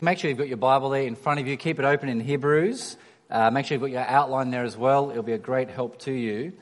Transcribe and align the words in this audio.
Make 0.00 0.18
sure 0.18 0.28
you've 0.28 0.38
got 0.38 0.48
your 0.48 0.56
Bible 0.56 0.90
there 0.90 1.02
in 1.02 1.14
front 1.14 1.40
of 1.40 1.46
you. 1.46 1.56
Keep 1.56 1.78
it 1.78 1.84
open 1.84 2.08
in 2.08 2.18
Hebrews. 2.18 2.96
Uh, 3.30 3.50
make 3.50 3.64
sure 3.64 3.76
you've 3.76 3.82
got 3.82 3.90
your 3.90 4.00
outline 4.00 4.50
there 4.50 4.64
as 4.64 4.76
well. 4.76 5.10
It'll 5.10 5.22
be 5.22 5.32
a 5.32 5.38
great 5.38 5.70
help 5.70 6.00
to 6.00 6.12
you. 6.12 6.52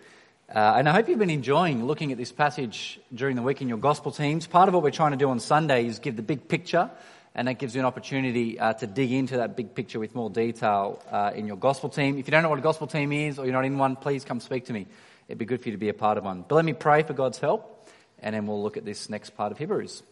Uh, 0.55 0.75
and 0.77 0.87
I 0.87 0.93
hope 0.93 1.09
you've 1.09 1.19
been 1.19 1.31
enjoying 1.31 1.87
looking 1.87 2.13
at 2.13 2.19
this 2.19 2.31
passage 2.31 3.01
during 3.13 3.37
the 3.37 3.43
week 3.43 3.63
in 3.63 3.69
your 3.69 3.79
gospel 3.79 4.13
teams. 4.13 4.47
Part 4.47 4.69
of 4.69 4.75
what 4.75 4.83
we're 4.83 4.91
trying 4.91 5.13
to 5.13 5.17
do 5.17 5.31
on 5.31 5.41
Sunday 5.41 5.87
is 5.87 5.99
give 5.99 6.15
the 6.15 6.23
big 6.23 6.47
picture, 6.47 6.91
and 7.35 7.49
that 7.49 7.55
gives 7.55 7.75
you 7.75 7.81
an 7.81 7.87
opportunity 7.87 8.61
uh, 8.61 8.75
to 8.75 8.87
dig 8.87 9.11
into 9.11 9.39
that 9.39 9.57
big 9.57 9.75
picture 9.75 9.99
with 9.99 10.15
more 10.15 10.29
detail 10.29 11.03
uh, 11.11 11.33
in 11.35 11.47
your 11.47 11.57
gospel 11.57 11.89
team. 11.89 12.19
If 12.19 12.27
you 12.27 12.33
don't 12.33 12.43
know 12.43 12.51
what 12.51 12.59
a 12.59 12.63
gospel 12.63 12.87
team 12.87 13.13
is 13.13 13.39
or 13.39 13.47
you're 13.47 13.55
not 13.55 13.65
in 13.65 13.79
one, 13.79 13.97
please 13.97 14.27
come 14.27 14.41
speak 14.41 14.67
to 14.67 14.75
me. 14.75 14.87
It'd 15.27 15.39
be 15.39 15.47
good 15.47 15.63
for 15.63 15.71
you 15.71 15.73
to 15.73 15.81
be 15.81 15.89
a 15.89 15.95
part 15.95 16.19
of 16.19 16.25
one. 16.25 16.45
But 16.47 16.57
let 16.57 16.67
me 16.67 16.75
pray 16.75 17.03
for 17.03 17.15
God's 17.15 17.39
help, 17.39 17.89
and 18.19 18.35
then 18.35 18.47
we'll 18.47 18.63
look 18.63 18.77
at 18.77 18.85
this 18.85 19.09
next 19.09 19.31
part 19.31 19.53
of 19.53 19.59
Hebrews. 19.59 20.03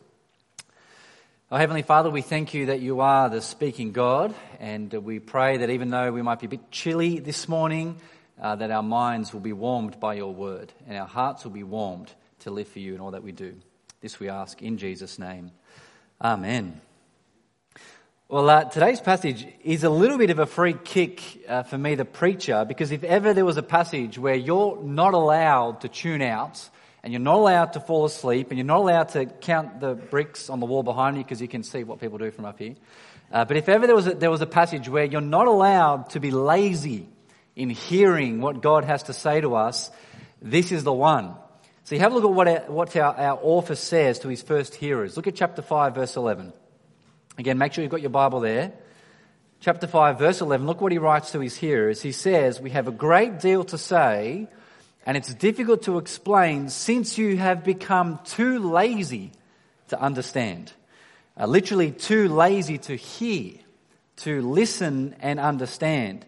Oh, 1.53 1.57
Heavenly 1.57 1.83
Father, 1.83 2.11
we 2.11 2.23
thank 2.23 2.55
you 2.55 2.67
that 2.67 2.79
you 2.79 3.01
are 3.01 3.29
the 3.29 3.41
speaking 3.41 3.91
God, 3.91 4.33
and 4.61 4.93
we 4.93 5.19
pray 5.19 5.57
that 5.57 5.69
even 5.69 5.91
though 5.91 6.13
we 6.13 6.23
might 6.23 6.39
be 6.39 6.47
a 6.47 6.49
bit 6.49 6.71
chilly 6.71 7.19
this 7.19 7.49
morning, 7.49 7.97
uh, 8.41 8.55
that 8.55 8.71
our 8.71 8.85
minds 8.85 9.33
will 9.33 9.41
be 9.41 9.53
warmed 9.53 9.99
by 9.99 10.15
your 10.15 10.33
word, 10.33 10.73
and 10.87 10.97
our 10.97 11.09
hearts 11.09 11.43
will 11.43 11.51
be 11.51 11.65
warmed 11.65 12.09
to 12.39 12.53
live 12.53 12.69
for 12.69 12.79
you 12.79 12.95
in 12.95 13.01
all 13.01 13.11
that 13.11 13.25
we 13.25 13.33
do. 13.33 13.57
This 14.01 14.21
we 14.21 14.29
ask 14.29 14.63
in 14.63 14.79
Jesus' 14.79 15.19
name. 15.19 15.51
Amen. 16.23 16.81
Well, 18.29 18.49
uh, 18.49 18.65
today's 18.67 19.01
passage 19.01 19.45
is 19.65 19.83
a 19.83 19.91
little 19.91 20.19
bit 20.19 20.31
of 20.31 20.39
a 20.39 20.47
free 20.47 20.75
kick 20.75 21.21
uh, 21.49 21.65
for 21.65 21.77
me, 21.77 21.97
the 21.97 22.05
preacher, 22.05 22.65
because 22.65 22.93
if 22.93 23.03
ever 23.03 23.35
there 23.35 23.45
was 23.45 23.57
a 23.57 23.63
passage 23.65 24.21
where 24.21 24.37
you're 24.37 24.81
not 24.85 25.15
allowed 25.15 25.81
to 25.81 25.89
tune 25.89 26.23
out, 26.23 26.71
and 27.03 27.13
you're 27.13 27.21
not 27.21 27.37
allowed 27.37 27.73
to 27.75 27.81
fall 27.81 28.05
asleep, 28.05 28.51
and 28.51 28.59
you're 28.59 28.67
not 28.67 28.79
allowed 28.79 29.09
to 29.11 29.27
count 29.27 29.81
the 29.81 29.95
bricks 29.95 30.51
on 30.51 30.61
the 30.61 30.67
wall 30.67 30.83
behind 30.83 31.17
you 31.17 31.23
because 31.23 31.41
you 31.41 31.49
can 31.49 31.63
see 31.63 31.85
what 31.85 32.01
people 32.01 32.19
do 32.19 32.31
from 32.31 32.45
up 32.45 32.59
here. 32.59 32.75
Uh, 33.33 33.45
but 33.45 33.57
if 33.57 33.69
ever 33.69 33.87
there 33.87 33.97
was, 33.97 34.07
a, 34.07 34.15
there 34.15 34.31
was 34.31 34.41
a 34.41 34.47
passage 34.47 34.89
where 34.89 35.05
you're 35.05 35.21
not 35.21 35.47
allowed 35.47 36.11
to 36.11 36.21
be 36.21 36.31
lazy 36.31 37.07
in 37.57 37.71
hearing 37.71 38.41
what 38.41 38.61
God 38.61 38.85
has 38.85 39.05
to 39.05 39.13
say 39.13 39.41
to 39.41 39.55
us, 39.55 39.91
this 40.43 40.73
is 40.73 40.85
the 40.85 40.93
one. 40.93 41.35
So 41.85 41.95
you 41.95 42.01
have 42.01 42.13
a 42.13 42.15
look 42.19 42.25
at 42.25 42.31
what, 42.31 42.49
our, 42.49 42.73
what 42.73 42.97
our, 42.97 43.17
our 43.17 43.39
author 43.43 43.75
says 43.75 44.19
to 44.21 44.29
his 44.29 44.43
first 44.43 44.75
hearers. 44.75 45.17
Look 45.17 45.27
at 45.27 45.35
chapter 45.35 45.63
5, 45.63 45.95
verse 45.95 46.17
11. 46.17 46.53
Again, 47.39 47.59
make 47.59 47.73
sure 47.73 47.83
you've 47.83 47.91
got 47.91 48.01
your 48.01 48.11
Bible 48.11 48.41
there. 48.41 48.73
Chapter 49.61 49.87
5, 49.87 50.19
verse 50.19 50.41
11, 50.41 50.67
look 50.67 50.81
what 50.81 50.93
he 50.93 50.99
writes 50.99 51.33
to 51.33 51.41
his 51.41 51.57
hearers. 51.57 52.01
He 52.01 52.13
says, 52.13 52.61
We 52.61 52.71
have 52.71 52.89
a 52.89 52.93
great 52.93 53.41
deal 53.41 53.65
to 53.65 53.79
say 53.79 54.49
and 55.07 55.17
it's 55.17 55.33
difficult 55.35 55.83
to 55.83 55.99
explain 55.99 56.69
since 56.69 57.17
you 57.17 57.37
have 57.37 57.65
become 57.65 58.21
too 58.25 58.59
lazy 58.59 59.33
to 59.89 60.01
understand. 60.01 60.73
Uh, 61.39 61.47
literally, 61.47 61.91
too 61.91 62.29
lazy 62.29 62.79
to 62.79 62.95
hear, 62.97 63.55
to 64.17 64.43
listen 64.43 65.17
and 65.21 65.41
understand. 65.41 66.27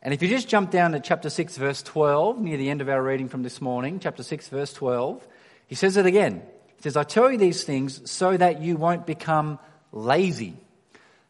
And 0.00 0.14
if 0.14 0.22
you 0.22 0.28
just 0.28 0.48
jump 0.48 0.70
down 0.70 0.92
to 0.92 1.00
chapter 1.00 1.28
6, 1.28 1.56
verse 1.56 1.82
12, 1.82 2.40
near 2.40 2.56
the 2.56 2.70
end 2.70 2.80
of 2.80 2.88
our 2.88 3.02
reading 3.02 3.28
from 3.28 3.42
this 3.42 3.60
morning, 3.60 4.00
chapter 4.00 4.22
6, 4.22 4.48
verse 4.48 4.72
12, 4.72 5.26
he 5.66 5.74
says 5.74 5.96
it 5.96 6.06
again. 6.06 6.42
He 6.76 6.82
says, 6.82 6.96
I 6.96 7.02
tell 7.02 7.30
you 7.30 7.36
these 7.36 7.64
things 7.64 8.10
so 8.10 8.36
that 8.36 8.62
you 8.62 8.76
won't 8.76 9.06
become 9.06 9.58
lazy. 9.92 10.56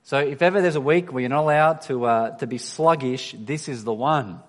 So 0.04 0.18
if 0.18 0.42
ever 0.42 0.62
there's 0.62 0.76
a 0.76 0.80
week 0.80 1.12
where 1.12 1.22
you're 1.22 1.30
not 1.30 1.42
allowed 1.42 1.82
to, 1.82 2.04
uh, 2.04 2.36
to 2.38 2.46
be 2.46 2.58
sluggish, 2.58 3.34
this 3.38 3.68
is 3.68 3.84
the 3.84 3.92
one. 3.92 4.40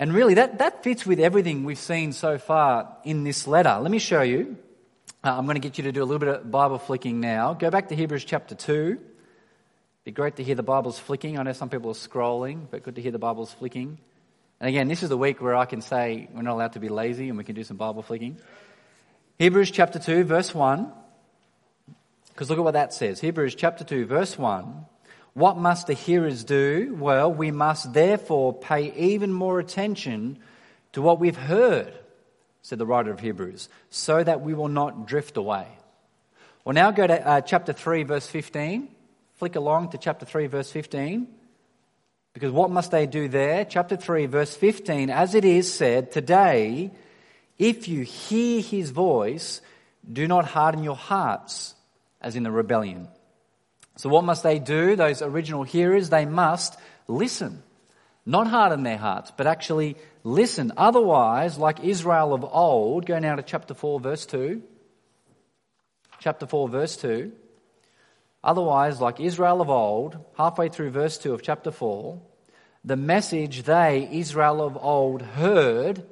And 0.00 0.14
really, 0.14 0.34
that, 0.34 0.58
that 0.58 0.84
fits 0.84 1.04
with 1.04 1.18
everything 1.18 1.64
we've 1.64 1.76
seen 1.76 2.12
so 2.12 2.38
far 2.38 2.96
in 3.02 3.24
this 3.24 3.48
letter. 3.48 3.78
Let 3.80 3.90
me 3.90 3.98
show 3.98 4.22
you. 4.22 4.56
Uh, 5.24 5.36
I'm 5.36 5.44
going 5.44 5.56
to 5.56 5.60
get 5.60 5.76
you 5.76 5.84
to 5.84 5.92
do 5.92 6.00
a 6.00 6.06
little 6.06 6.20
bit 6.20 6.28
of 6.28 6.48
Bible 6.48 6.78
flicking 6.78 7.18
now. 7.18 7.54
Go 7.54 7.68
back 7.68 7.88
to 7.88 7.96
Hebrews 7.96 8.24
chapter 8.24 8.54
2. 8.54 8.96
Be 10.04 10.12
great 10.12 10.36
to 10.36 10.44
hear 10.44 10.54
the 10.54 10.62
Bibles 10.62 11.00
flicking. 11.00 11.36
I 11.36 11.42
know 11.42 11.52
some 11.52 11.68
people 11.68 11.90
are 11.90 11.94
scrolling, 11.94 12.68
but 12.70 12.84
good 12.84 12.94
to 12.94 13.02
hear 13.02 13.10
the 13.10 13.18
Bibles 13.18 13.52
flicking. 13.52 13.98
And 14.60 14.68
again, 14.68 14.86
this 14.86 15.02
is 15.02 15.08
the 15.08 15.18
week 15.18 15.42
where 15.42 15.56
I 15.56 15.64
can 15.64 15.82
say 15.82 16.28
we're 16.32 16.42
not 16.42 16.54
allowed 16.54 16.74
to 16.74 16.80
be 16.80 16.88
lazy 16.88 17.28
and 17.28 17.36
we 17.36 17.42
can 17.42 17.56
do 17.56 17.64
some 17.64 17.76
Bible 17.76 18.02
flicking. 18.02 18.38
Hebrews 19.40 19.72
chapter 19.72 19.98
2, 19.98 20.22
verse 20.22 20.54
1. 20.54 20.92
Because 22.28 22.50
look 22.50 22.58
at 22.58 22.64
what 22.64 22.74
that 22.74 22.94
says. 22.94 23.20
Hebrews 23.20 23.56
chapter 23.56 23.82
2, 23.82 24.06
verse 24.06 24.38
1. 24.38 24.86
What 25.38 25.56
must 25.56 25.86
the 25.86 25.94
hearers 25.94 26.42
do? 26.42 26.96
Well, 26.98 27.32
we 27.32 27.52
must 27.52 27.92
therefore 27.92 28.52
pay 28.52 28.92
even 28.96 29.32
more 29.32 29.60
attention 29.60 30.40
to 30.94 31.00
what 31.00 31.20
we've 31.20 31.36
heard, 31.36 31.92
said 32.62 32.78
the 32.78 32.86
writer 32.86 33.12
of 33.12 33.20
Hebrews, 33.20 33.68
so 33.88 34.24
that 34.24 34.40
we 34.40 34.52
will 34.52 34.66
not 34.66 35.06
drift 35.06 35.36
away. 35.36 35.68
Well, 36.64 36.74
now 36.74 36.90
go 36.90 37.06
to 37.06 37.24
uh, 37.24 37.40
chapter 37.42 37.72
3, 37.72 38.02
verse 38.02 38.26
15. 38.26 38.88
Flick 39.36 39.54
along 39.54 39.90
to 39.90 39.98
chapter 39.98 40.26
3, 40.26 40.48
verse 40.48 40.72
15. 40.72 41.28
Because 42.32 42.50
what 42.50 42.72
must 42.72 42.90
they 42.90 43.06
do 43.06 43.28
there? 43.28 43.64
Chapter 43.64 43.94
3, 43.94 44.26
verse 44.26 44.56
15. 44.56 45.08
As 45.08 45.36
it 45.36 45.44
is 45.44 45.72
said, 45.72 46.10
today, 46.10 46.90
if 47.60 47.86
you 47.86 48.02
hear 48.02 48.60
his 48.60 48.90
voice, 48.90 49.60
do 50.12 50.26
not 50.26 50.46
harden 50.46 50.82
your 50.82 50.96
hearts 50.96 51.76
as 52.20 52.34
in 52.34 52.42
the 52.42 52.50
rebellion. 52.50 53.06
So, 53.98 54.08
what 54.08 54.22
must 54.22 54.44
they 54.44 54.60
do? 54.60 54.94
Those 54.94 55.22
original 55.22 55.64
hearers, 55.64 56.08
they 56.08 56.24
must 56.24 56.78
listen. 57.08 57.64
Not 58.24 58.46
harden 58.46 58.84
their 58.84 58.96
hearts, 58.96 59.32
but 59.36 59.48
actually 59.48 59.96
listen. 60.22 60.72
Otherwise, 60.76 61.58
like 61.58 61.82
Israel 61.82 62.32
of 62.32 62.44
old, 62.44 63.06
go 63.06 63.18
now 63.18 63.34
to 63.34 63.42
chapter 63.42 63.74
4, 63.74 63.98
verse 63.98 64.24
2. 64.26 64.62
Chapter 66.20 66.46
4, 66.46 66.68
verse 66.68 66.96
2. 66.96 67.32
Otherwise, 68.44 69.00
like 69.00 69.18
Israel 69.18 69.60
of 69.60 69.68
old, 69.68 70.16
halfway 70.36 70.68
through 70.68 70.90
verse 70.90 71.18
2 71.18 71.34
of 71.34 71.42
chapter 71.42 71.72
4, 71.72 72.20
the 72.84 72.96
message 72.96 73.64
they, 73.64 74.08
Israel 74.12 74.62
of 74.62 74.78
old, 74.80 75.22
heard 75.22 76.04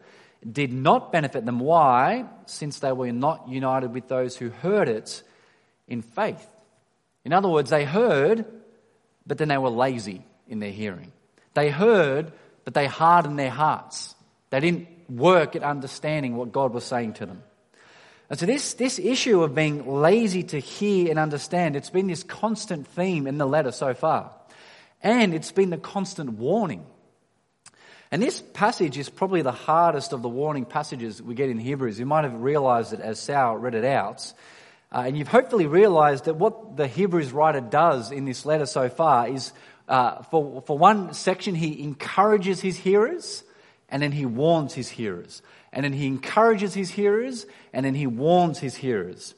did 0.50 0.72
not 0.72 1.12
benefit 1.12 1.46
them. 1.46 1.60
Why? 1.60 2.24
Since 2.46 2.80
they 2.80 2.90
were 2.90 3.12
not 3.12 3.48
united 3.48 3.94
with 3.94 4.08
those 4.08 4.36
who 4.36 4.48
heard 4.50 4.88
it 4.88 5.22
in 5.86 6.02
faith. 6.02 6.44
In 7.26 7.32
other 7.32 7.48
words, 7.48 7.70
they 7.70 7.84
heard, 7.84 8.44
but 9.26 9.36
then 9.36 9.48
they 9.48 9.58
were 9.58 9.68
lazy 9.68 10.24
in 10.46 10.60
their 10.60 10.70
hearing. 10.70 11.10
They 11.54 11.70
heard, 11.70 12.32
but 12.64 12.72
they 12.72 12.86
hardened 12.86 13.36
their 13.36 13.50
hearts. 13.50 14.14
They 14.50 14.60
didn't 14.60 14.86
work 15.10 15.56
at 15.56 15.64
understanding 15.64 16.36
what 16.36 16.52
God 16.52 16.72
was 16.72 16.84
saying 16.84 17.14
to 17.14 17.26
them. 17.26 17.42
And 18.30 18.38
so 18.38 18.46
this, 18.46 18.74
this 18.74 19.00
issue 19.00 19.42
of 19.42 19.56
being 19.56 20.00
lazy 20.00 20.44
to 20.44 20.60
hear 20.60 21.10
and 21.10 21.18
understand, 21.18 21.74
it's 21.74 21.90
been 21.90 22.06
this 22.06 22.22
constant 22.22 22.86
theme 22.86 23.26
in 23.26 23.38
the 23.38 23.46
letter 23.46 23.72
so 23.72 23.92
far. 23.92 24.30
And 25.02 25.34
it's 25.34 25.50
been 25.50 25.70
the 25.70 25.78
constant 25.78 26.34
warning. 26.34 26.86
And 28.12 28.22
this 28.22 28.40
passage 28.40 28.98
is 28.98 29.08
probably 29.08 29.42
the 29.42 29.50
hardest 29.50 30.12
of 30.12 30.22
the 30.22 30.28
warning 30.28 30.64
passages 30.64 31.20
we 31.20 31.34
get 31.34 31.50
in 31.50 31.58
Hebrews. 31.58 31.98
You 31.98 32.06
might 32.06 32.22
have 32.22 32.40
realized 32.40 32.92
it 32.92 33.00
as 33.00 33.18
Sal 33.18 33.56
read 33.56 33.74
it 33.74 33.84
out. 33.84 34.32
Uh, 34.96 35.02
and 35.08 35.18
you've 35.18 35.28
hopefully 35.28 35.66
realized 35.66 36.24
that 36.24 36.36
what 36.36 36.78
the 36.78 36.86
Hebrews 36.86 37.30
writer 37.30 37.60
does 37.60 38.10
in 38.10 38.24
this 38.24 38.46
letter 38.46 38.64
so 38.64 38.88
far 38.88 39.28
is, 39.28 39.52
uh, 39.88 40.22
for, 40.22 40.62
for 40.62 40.78
one 40.78 41.12
section, 41.12 41.54
he 41.54 41.82
encourages 41.82 42.62
his 42.62 42.78
hearers 42.78 43.44
and 43.90 44.02
then 44.02 44.10
he 44.10 44.24
warns 44.24 44.72
his 44.72 44.88
hearers. 44.88 45.42
And 45.70 45.84
then 45.84 45.92
he 45.92 46.06
encourages 46.06 46.72
his 46.72 46.88
hearers 46.88 47.44
and 47.74 47.84
then 47.84 47.94
he 47.94 48.06
warns 48.06 48.58
his 48.58 48.74
hearers. 48.74 49.34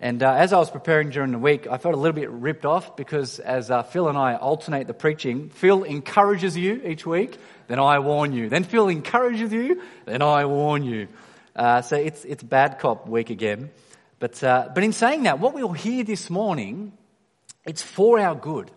And 0.00 0.22
uh, 0.22 0.34
as 0.34 0.52
I 0.52 0.58
was 0.58 0.70
preparing 0.70 1.08
during 1.08 1.32
the 1.32 1.38
week, 1.38 1.66
I 1.66 1.78
felt 1.78 1.94
a 1.94 1.98
little 1.98 2.14
bit 2.14 2.28
ripped 2.28 2.66
off 2.66 2.94
because 2.94 3.38
as 3.38 3.70
uh, 3.70 3.82
Phil 3.84 4.06
and 4.06 4.18
I 4.18 4.34
alternate 4.34 4.86
the 4.86 4.92
preaching, 4.92 5.48
Phil 5.48 5.82
encourages 5.82 6.58
you 6.58 6.82
each 6.84 7.06
week, 7.06 7.38
then 7.68 7.78
I 7.78 8.00
warn 8.00 8.34
you. 8.34 8.50
Then 8.50 8.64
Phil 8.64 8.88
encourages 8.88 9.50
you, 9.50 9.80
then 10.04 10.20
I 10.20 10.44
warn 10.44 10.84
you. 10.84 11.08
Uh, 11.56 11.80
so 11.80 11.96
it's, 11.96 12.26
it's 12.26 12.42
bad 12.42 12.78
cop 12.78 13.08
week 13.08 13.30
again. 13.30 13.70
But, 14.20 14.44
uh, 14.44 14.68
but 14.72 14.84
in 14.84 14.92
saying 14.92 15.24
that, 15.24 15.40
what 15.40 15.54
we'll 15.54 15.72
hear 15.72 16.04
this 16.04 16.30
morning, 16.30 16.92
it's 17.64 17.82
for 17.82 18.20
our 18.20 18.34
good. 18.36 18.70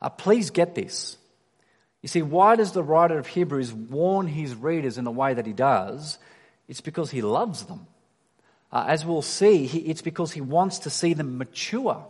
Uh, 0.00 0.08
please 0.08 0.50
get 0.50 0.74
this. 0.74 1.18
You 2.02 2.08
see, 2.08 2.22
why 2.22 2.54
does 2.54 2.72
the 2.72 2.82
writer 2.82 3.18
of 3.18 3.26
Hebrews 3.26 3.72
warn 3.72 4.28
his 4.28 4.54
readers 4.54 4.96
in 4.96 5.04
the 5.04 5.10
way 5.10 5.34
that 5.34 5.44
he 5.44 5.52
does? 5.52 6.18
It's 6.68 6.80
because 6.80 7.10
he 7.10 7.20
loves 7.20 7.64
them. 7.64 7.88
Uh, 8.70 8.84
as 8.86 9.04
we'll 9.04 9.22
see, 9.22 9.66
he, 9.66 9.78
it's 9.80 10.02
because 10.02 10.30
he 10.30 10.40
wants 10.40 10.80
to 10.80 10.90
see 10.90 11.14
them 11.14 11.36
mature. 11.36 12.06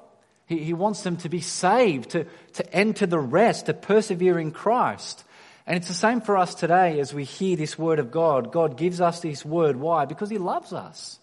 He, 0.47 0.58
he 0.58 0.75
wants 0.75 1.03
them 1.03 1.17
to 1.19 1.31
be 1.31 1.41
saved, 1.41 2.11
to, 2.11 2.26
to 2.55 2.75
enter 2.75 3.06
the 3.06 3.19
rest, 3.19 3.67
to 3.67 3.75
persevere 3.75 4.38
in 4.38 4.50
Christ. 4.50 5.25
And 5.67 5.79
it's 5.79 5.88
the 5.88 5.94
same 5.94 6.20
for 6.20 6.37
us 6.37 6.55
today 6.55 7.00
as 7.00 7.14
we 7.14 7.25
hear 7.25 7.56
this 7.56 7.79
word 7.79 7.99
of 7.99 8.11
God. 8.11 8.53
God 8.53 8.76
gives 8.76 9.00
us 9.00 9.20
this 9.20 9.47
word. 9.47 9.76
Why? 9.76 10.05
Because 10.05 10.29
he 10.29 10.38
loves 10.38 10.75
us. 10.75 11.19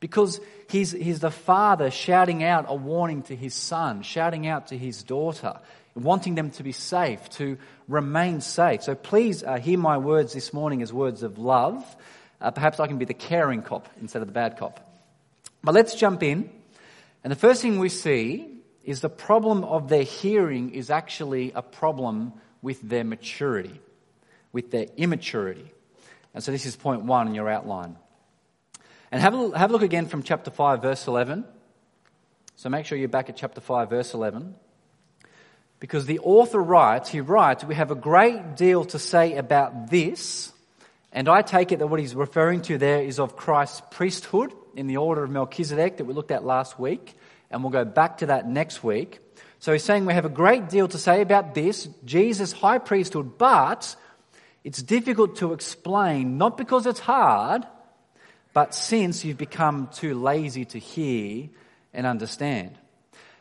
Because 0.00 0.40
he's, 0.70 0.92
he's 0.92 1.20
the 1.20 1.30
father 1.30 1.90
shouting 1.90 2.44
out 2.44 2.66
a 2.68 2.74
warning 2.74 3.22
to 3.24 3.36
his 3.36 3.54
son, 3.54 4.02
shouting 4.02 4.46
out 4.46 4.68
to 4.68 4.78
his 4.78 5.02
daughter, 5.02 5.58
wanting 5.94 6.36
them 6.36 6.50
to 6.52 6.62
be 6.62 6.72
safe, 6.72 7.28
to 7.30 7.58
remain 7.88 8.40
safe. 8.40 8.82
So 8.82 8.94
please 8.94 9.42
uh, 9.42 9.56
hear 9.56 9.78
my 9.78 9.98
words 9.98 10.32
this 10.32 10.52
morning 10.52 10.82
as 10.82 10.92
words 10.92 11.22
of 11.22 11.38
love. 11.38 11.84
Uh, 12.40 12.52
perhaps 12.52 12.78
I 12.78 12.86
can 12.86 12.98
be 12.98 13.04
the 13.04 13.14
caring 13.14 13.62
cop 13.62 13.88
instead 14.00 14.22
of 14.22 14.28
the 14.28 14.34
bad 14.34 14.56
cop. 14.56 14.78
But 15.64 15.74
let's 15.74 15.96
jump 15.96 16.22
in. 16.22 16.48
And 17.24 17.32
the 17.32 17.36
first 17.36 17.62
thing 17.62 17.80
we 17.80 17.88
see 17.88 18.46
is 18.84 19.00
the 19.00 19.08
problem 19.08 19.64
of 19.64 19.88
their 19.88 20.04
hearing 20.04 20.70
is 20.70 20.90
actually 20.90 21.52
a 21.52 21.62
problem 21.62 22.32
with 22.62 22.80
their 22.80 23.04
maturity, 23.04 23.80
with 24.52 24.70
their 24.70 24.86
immaturity. 24.96 25.72
And 26.32 26.44
so 26.44 26.52
this 26.52 26.66
is 26.66 26.76
point 26.76 27.02
one 27.02 27.26
in 27.26 27.34
your 27.34 27.48
outline. 27.48 27.96
And 29.10 29.22
have 29.22 29.34
a, 29.34 29.58
have 29.58 29.70
a 29.70 29.72
look 29.72 29.82
again 29.82 30.06
from 30.06 30.22
chapter 30.22 30.50
5, 30.50 30.82
verse 30.82 31.06
11. 31.06 31.44
So 32.56 32.68
make 32.68 32.86
sure 32.86 32.98
you're 32.98 33.08
back 33.08 33.28
at 33.30 33.36
chapter 33.36 33.60
5, 33.60 33.90
verse 33.90 34.14
11. 34.14 34.54
Because 35.80 36.06
the 36.06 36.18
author 36.18 36.60
writes, 36.60 37.08
he 37.08 37.20
writes, 37.20 37.64
we 37.64 37.74
have 37.74 37.90
a 37.90 37.94
great 37.94 38.56
deal 38.56 38.84
to 38.86 38.98
say 38.98 39.36
about 39.36 39.90
this. 39.90 40.52
And 41.12 41.28
I 41.28 41.42
take 41.42 41.72
it 41.72 41.78
that 41.78 41.86
what 41.86 42.00
he's 42.00 42.14
referring 42.14 42.62
to 42.62 42.76
there 42.76 43.00
is 43.00 43.18
of 43.18 43.36
Christ's 43.36 43.82
priesthood 43.90 44.52
in 44.74 44.88
the 44.88 44.96
order 44.96 45.24
of 45.24 45.30
Melchizedek 45.30 45.96
that 45.98 46.04
we 46.04 46.14
looked 46.14 46.32
at 46.32 46.44
last 46.44 46.78
week. 46.78 47.16
And 47.50 47.62
we'll 47.62 47.72
go 47.72 47.84
back 47.84 48.18
to 48.18 48.26
that 48.26 48.48
next 48.48 48.84
week. 48.84 49.20
So 49.60 49.72
he's 49.72 49.84
saying 49.84 50.04
we 50.04 50.12
have 50.12 50.24
a 50.24 50.30
great 50.30 50.68
deal 50.68 50.86
to 50.88 50.98
say 50.98 51.20
about 51.20 51.54
this, 51.54 51.88
Jesus' 52.04 52.52
high 52.52 52.78
priesthood, 52.78 53.38
but 53.38 53.96
it's 54.62 54.82
difficult 54.82 55.36
to 55.36 55.52
explain, 55.52 56.38
not 56.38 56.56
because 56.56 56.86
it's 56.86 57.00
hard, 57.00 57.64
but 58.58 58.74
since 58.74 59.24
you've 59.24 59.38
become 59.38 59.86
too 59.86 60.14
lazy 60.20 60.64
to 60.64 60.80
hear 60.80 61.48
and 61.94 62.04
understand. 62.04 62.76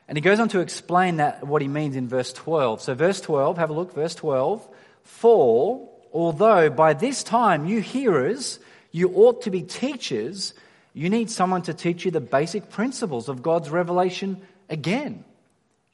And 0.08 0.16
he 0.16 0.22
goes 0.22 0.40
on 0.40 0.48
to 0.50 0.60
explain 0.60 1.16
that 1.16 1.44
what 1.44 1.64
he 1.64 1.68
means 1.68 1.96
in 1.96 2.08
verse 2.08 2.32
12. 2.34 2.84
So 2.84 2.94
verse 2.94 3.20
12, 3.22 3.58
have 3.58 3.72
a 3.72 3.74
look, 3.74 3.96
verse 3.96 4.14
12. 4.14 4.70
For 5.02 5.90
although 6.14 6.70
by 6.70 6.94
this 6.94 7.24
time 7.24 7.66
you 7.66 7.82
hearers, 7.82 8.60
you 8.92 9.12
ought 9.16 9.42
to 9.42 9.50
be 9.50 9.64
teachers, 9.64 10.54
you 10.94 11.10
need 11.10 11.32
someone 11.32 11.64
to 11.64 11.74
teach 11.74 12.06
you 12.06 12.12
the 12.12 12.22
basic 12.22 12.70
principles 12.70 13.28
of 13.28 13.42
God's 13.42 13.72
revelation 13.72 14.40
again. 14.70 15.26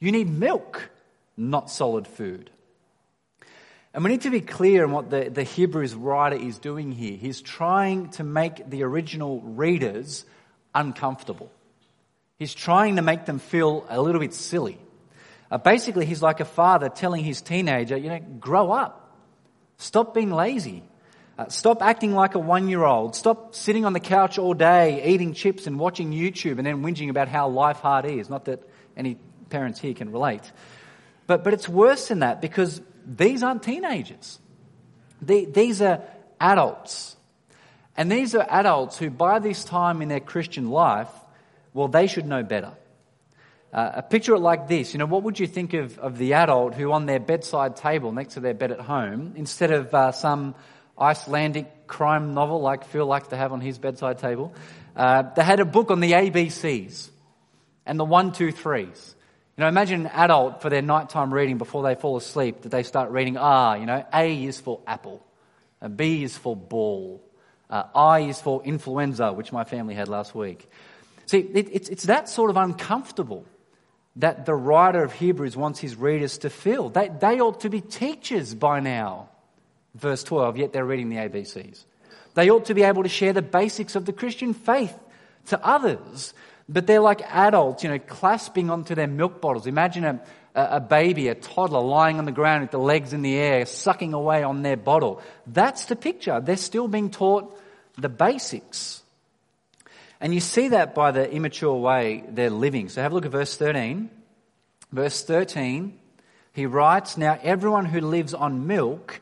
You 0.00 0.12
need 0.12 0.28
milk, 0.28 0.90
not 1.34 1.70
solid 1.70 2.06
food. 2.06 2.50
And 3.94 4.02
we 4.02 4.10
need 4.10 4.22
to 4.22 4.30
be 4.30 4.40
clear 4.40 4.82
in 4.84 4.90
what 4.90 5.08
the, 5.08 5.30
the 5.30 5.44
Hebrews 5.44 5.94
writer 5.94 6.34
is 6.34 6.58
doing 6.58 6.90
here. 6.90 7.16
He's 7.16 7.40
trying 7.40 8.10
to 8.10 8.24
make 8.24 8.68
the 8.68 8.82
original 8.82 9.40
readers 9.40 10.24
uncomfortable. 10.74 11.48
He's 12.36 12.54
trying 12.54 12.96
to 12.96 13.02
make 13.02 13.24
them 13.24 13.38
feel 13.38 13.86
a 13.88 14.02
little 14.02 14.20
bit 14.20 14.34
silly. 14.34 14.78
Uh, 15.48 15.58
basically, 15.58 16.06
he's 16.06 16.22
like 16.22 16.40
a 16.40 16.44
father 16.44 16.88
telling 16.88 17.22
his 17.22 17.40
teenager, 17.40 17.96
you 17.96 18.08
know, 18.08 18.18
grow 18.18 18.72
up. 18.72 19.16
Stop 19.78 20.12
being 20.12 20.32
lazy. 20.32 20.82
Uh, 21.38 21.48
stop 21.48 21.80
acting 21.80 22.14
like 22.14 22.34
a 22.34 22.40
one 22.40 22.66
year 22.66 22.82
old. 22.82 23.14
Stop 23.14 23.54
sitting 23.54 23.84
on 23.84 23.92
the 23.92 24.00
couch 24.00 24.38
all 24.38 24.54
day, 24.54 25.04
eating 25.04 25.34
chips 25.34 25.68
and 25.68 25.78
watching 25.78 26.10
YouTube 26.10 26.58
and 26.58 26.66
then 26.66 26.82
whinging 26.82 27.10
about 27.10 27.28
how 27.28 27.48
life 27.48 27.76
hard 27.76 28.06
is. 28.06 28.28
Not 28.28 28.46
that 28.46 28.68
any 28.96 29.18
parents 29.50 29.78
here 29.78 29.94
can 29.94 30.10
relate. 30.10 30.50
But, 31.28 31.44
but 31.44 31.54
it's 31.54 31.68
worse 31.68 32.08
than 32.08 32.20
that 32.20 32.40
because 32.40 32.80
these 33.06 33.42
aren't 33.42 33.62
teenagers. 33.62 34.38
these 35.20 35.82
are 35.82 36.02
adults. 36.40 37.16
And 37.96 38.10
these 38.10 38.34
are 38.34 38.46
adults 38.48 38.98
who, 38.98 39.10
by 39.10 39.38
this 39.38 39.64
time 39.64 40.02
in 40.02 40.08
their 40.08 40.20
Christian 40.20 40.70
life, 40.70 41.08
well, 41.72 41.88
they 41.88 42.06
should 42.06 42.26
know 42.26 42.42
better. 42.42 42.72
Uh, 43.72 44.00
picture 44.02 44.34
it 44.34 44.40
like 44.40 44.68
this. 44.68 44.94
You 44.94 44.98
know, 44.98 45.06
what 45.06 45.24
would 45.24 45.38
you 45.38 45.46
think 45.46 45.74
of, 45.74 45.98
of 45.98 46.16
the 46.16 46.34
adult 46.34 46.74
who, 46.74 46.92
on 46.92 47.06
their 47.06 47.18
bedside 47.18 47.76
table 47.76 48.12
next 48.12 48.34
to 48.34 48.40
their 48.40 48.54
bed 48.54 48.70
at 48.70 48.80
home, 48.80 49.32
instead 49.36 49.72
of 49.72 49.92
uh, 49.92 50.12
some 50.12 50.54
Icelandic 50.98 51.88
crime 51.88 52.34
novel 52.34 52.60
like 52.60 52.84
Phil 52.84 53.06
likes 53.06 53.28
to 53.28 53.36
have 53.36 53.52
on 53.52 53.60
his 53.60 53.78
bedside 53.78 54.18
table, 54.18 54.54
uh, 54.94 55.22
they 55.34 55.42
had 55.42 55.58
a 55.58 55.64
book 55.64 55.90
on 55.90 55.98
the 55.98 56.12
ABCs 56.12 57.10
and 57.84 57.98
the 57.98 58.04
one, 58.04 58.32
two, 58.32 58.52
threes. 58.52 59.16
You 59.56 59.62
know, 59.62 59.68
imagine 59.68 60.06
an 60.06 60.12
adult 60.12 60.62
for 60.62 60.68
their 60.68 60.82
nighttime 60.82 61.32
reading 61.32 61.58
before 61.58 61.84
they 61.84 61.94
fall 61.94 62.16
asleep 62.16 62.62
that 62.62 62.70
they 62.70 62.82
start 62.82 63.10
reading 63.12 63.36
Ah, 63.36 63.74
you 63.74 63.86
know, 63.86 64.04
A 64.12 64.44
is 64.44 64.60
for 64.60 64.80
apple, 64.84 65.24
uh, 65.80 65.88
B 65.88 66.24
is 66.24 66.36
for 66.36 66.56
ball, 66.56 67.22
uh, 67.70 67.84
I 67.94 68.20
is 68.20 68.40
for 68.40 68.64
influenza, 68.64 69.32
which 69.32 69.52
my 69.52 69.62
family 69.62 69.94
had 69.94 70.08
last 70.08 70.34
week. 70.34 70.68
See, 71.26 71.38
it, 71.38 71.68
it's, 71.70 71.88
it's 71.88 72.04
that 72.04 72.28
sort 72.28 72.50
of 72.50 72.56
uncomfortable 72.56 73.46
that 74.16 74.44
the 74.44 74.54
writer 74.54 75.04
of 75.04 75.12
Hebrews 75.12 75.56
wants 75.56 75.78
his 75.78 75.96
readers 75.96 76.38
to 76.38 76.50
feel. 76.50 76.88
They, 76.88 77.08
they 77.08 77.40
ought 77.40 77.60
to 77.60 77.70
be 77.70 77.80
teachers 77.80 78.54
by 78.54 78.80
now. 78.80 79.28
Verse 79.94 80.24
12, 80.24 80.56
yet 80.56 80.72
they're 80.72 80.84
reading 80.84 81.08
the 81.08 81.16
ABCs. 81.16 81.84
They 82.34 82.50
ought 82.50 82.64
to 82.66 82.74
be 82.74 82.82
able 82.82 83.04
to 83.04 83.08
share 83.08 83.32
the 83.32 83.42
basics 83.42 83.94
of 83.94 84.04
the 84.04 84.12
Christian 84.12 84.52
faith 84.52 84.98
to 85.46 85.64
others 85.64 86.34
but 86.68 86.86
they're 86.86 87.00
like 87.00 87.22
adults, 87.22 87.82
you 87.82 87.90
know, 87.90 87.98
clasping 87.98 88.70
onto 88.70 88.94
their 88.94 89.06
milk 89.06 89.40
bottles. 89.40 89.66
Imagine 89.66 90.04
a, 90.04 90.20
a 90.54 90.80
baby, 90.80 91.28
a 91.28 91.34
toddler 91.34 91.80
lying 91.80 92.18
on 92.18 92.24
the 92.24 92.32
ground 92.32 92.62
with 92.62 92.70
the 92.70 92.78
legs 92.78 93.12
in 93.12 93.22
the 93.22 93.36
air, 93.36 93.66
sucking 93.66 94.14
away 94.14 94.42
on 94.42 94.62
their 94.62 94.76
bottle. 94.76 95.20
That's 95.46 95.86
the 95.86 95.96
picture. 95.96 96.40
They're 96.40 96.56
still 96.56 96.88
being 96.88 97.10
taught 97.10 97.58
the 97.98 98.08
basics. 98.08 99.02
And 100.20 100.32
you 100.32 100.40
see 100.40 100.68
that 100.68 100.94
by 100.94 101.10
the 101.10 101.30
immature 101.30 101.74
way 101.74 102.24
they're 102.28 102.50
living. 102.50 102.88
So 102.88 103.02
have 103.02 103.12
a 103.12 103.14
look 103.14 103.26
at 103.26 103.32
verse 103.32 103.56
13. 103.56 104.10
Verse 104.94 105.24
13, 105.24 105.98
he 106.52 106.66
writes, 106.66 107.16
Now 107.16 107.36
everyone 107.42 107.84
who 107.84 108.00
lives 108.00 108.32
on 108.32 108.68
milk 108.68 109.20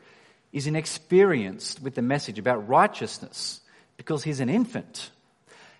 is 0.51 0.67
inexperienced 0.67 1.81
with 1.81 1.95
the 1.95 2.03
message 2.03 2.37
about 2.37 2.69
righteousness 2.69 3.59
because 3.97 4.23
he's 4.23 4.39
an 4.39 4.49
infant. 4.49 5.09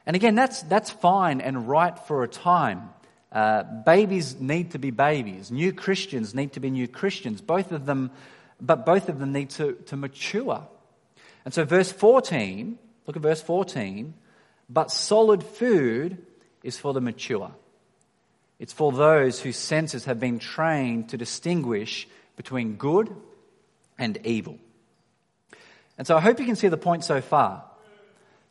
And 0.06 0.16
again, 0.16 0.36
that's, 0.36 0.62
that's 0.64 0.90
fine 0.90 1.42
and 1.42 1.68
right 1.68 1.98
for 1.98 2.24
a 2.24 2.28
time. 2.28 2.90
Uh, 3.32 3.64
babies 3.64 4.40
need 4.40 4.72
to 4.72 4.80
be 4.80 4.92
babies. 4.92 5.50
New 5.50 5.74
Christians 5.74 6.36
need 6.36 6.54
to 6.54 6.60
be 6.60 6.70
new 6.70 6.88
Christians. 6.88 7.42
Both 7.42 7.72
of 7.72 7.86
them, 7.86 8.12
but 8.62 8.86
both 8.86 9.10
of 9.10 9.20
them 9.20 9.32
need 9.32 9.50
to, 9.52 9.74
to 9.88 9.98
mature. 9.98 10.68
And 11.46 11.54
so, 11.54 11.66
verse 11.66 11.92
14, 11.92 12.78
look 13.08 13.16
at 13.16 13.22
verse 13.22 13.42
14. 13.42 14.14
But 14.70 14.92
solid 14.92 15.44
food 15.44 16.18
is 16.64 16.78
for 16.78 16.94
the 16.94 17.02
mature. 17.02 17.52
It's 18.60 18.74
for 18.74 18.92
those 18.92 19.40
whose 19.40 19.58
senses 19.58 20.06
have 20.06 20.20
been 20.20 20.40
trained 20.40 21.10
to 21.10 21.18
distinguish 21.18 22.08
between 22.36 22.76
good 22.76 23.14
and 23.98 24.18
evil. 24.26 24.58
And 25.98 26.08
so 26.08 26.16
I 26.16 26.22
hope 26.22 26.40
you 26.40 26.46
can 26.46 26.56
see 26.56 26.70
the 26.70 26.78
point 26.78 27.04
so 27.04 27.22
far. 27.22 27.66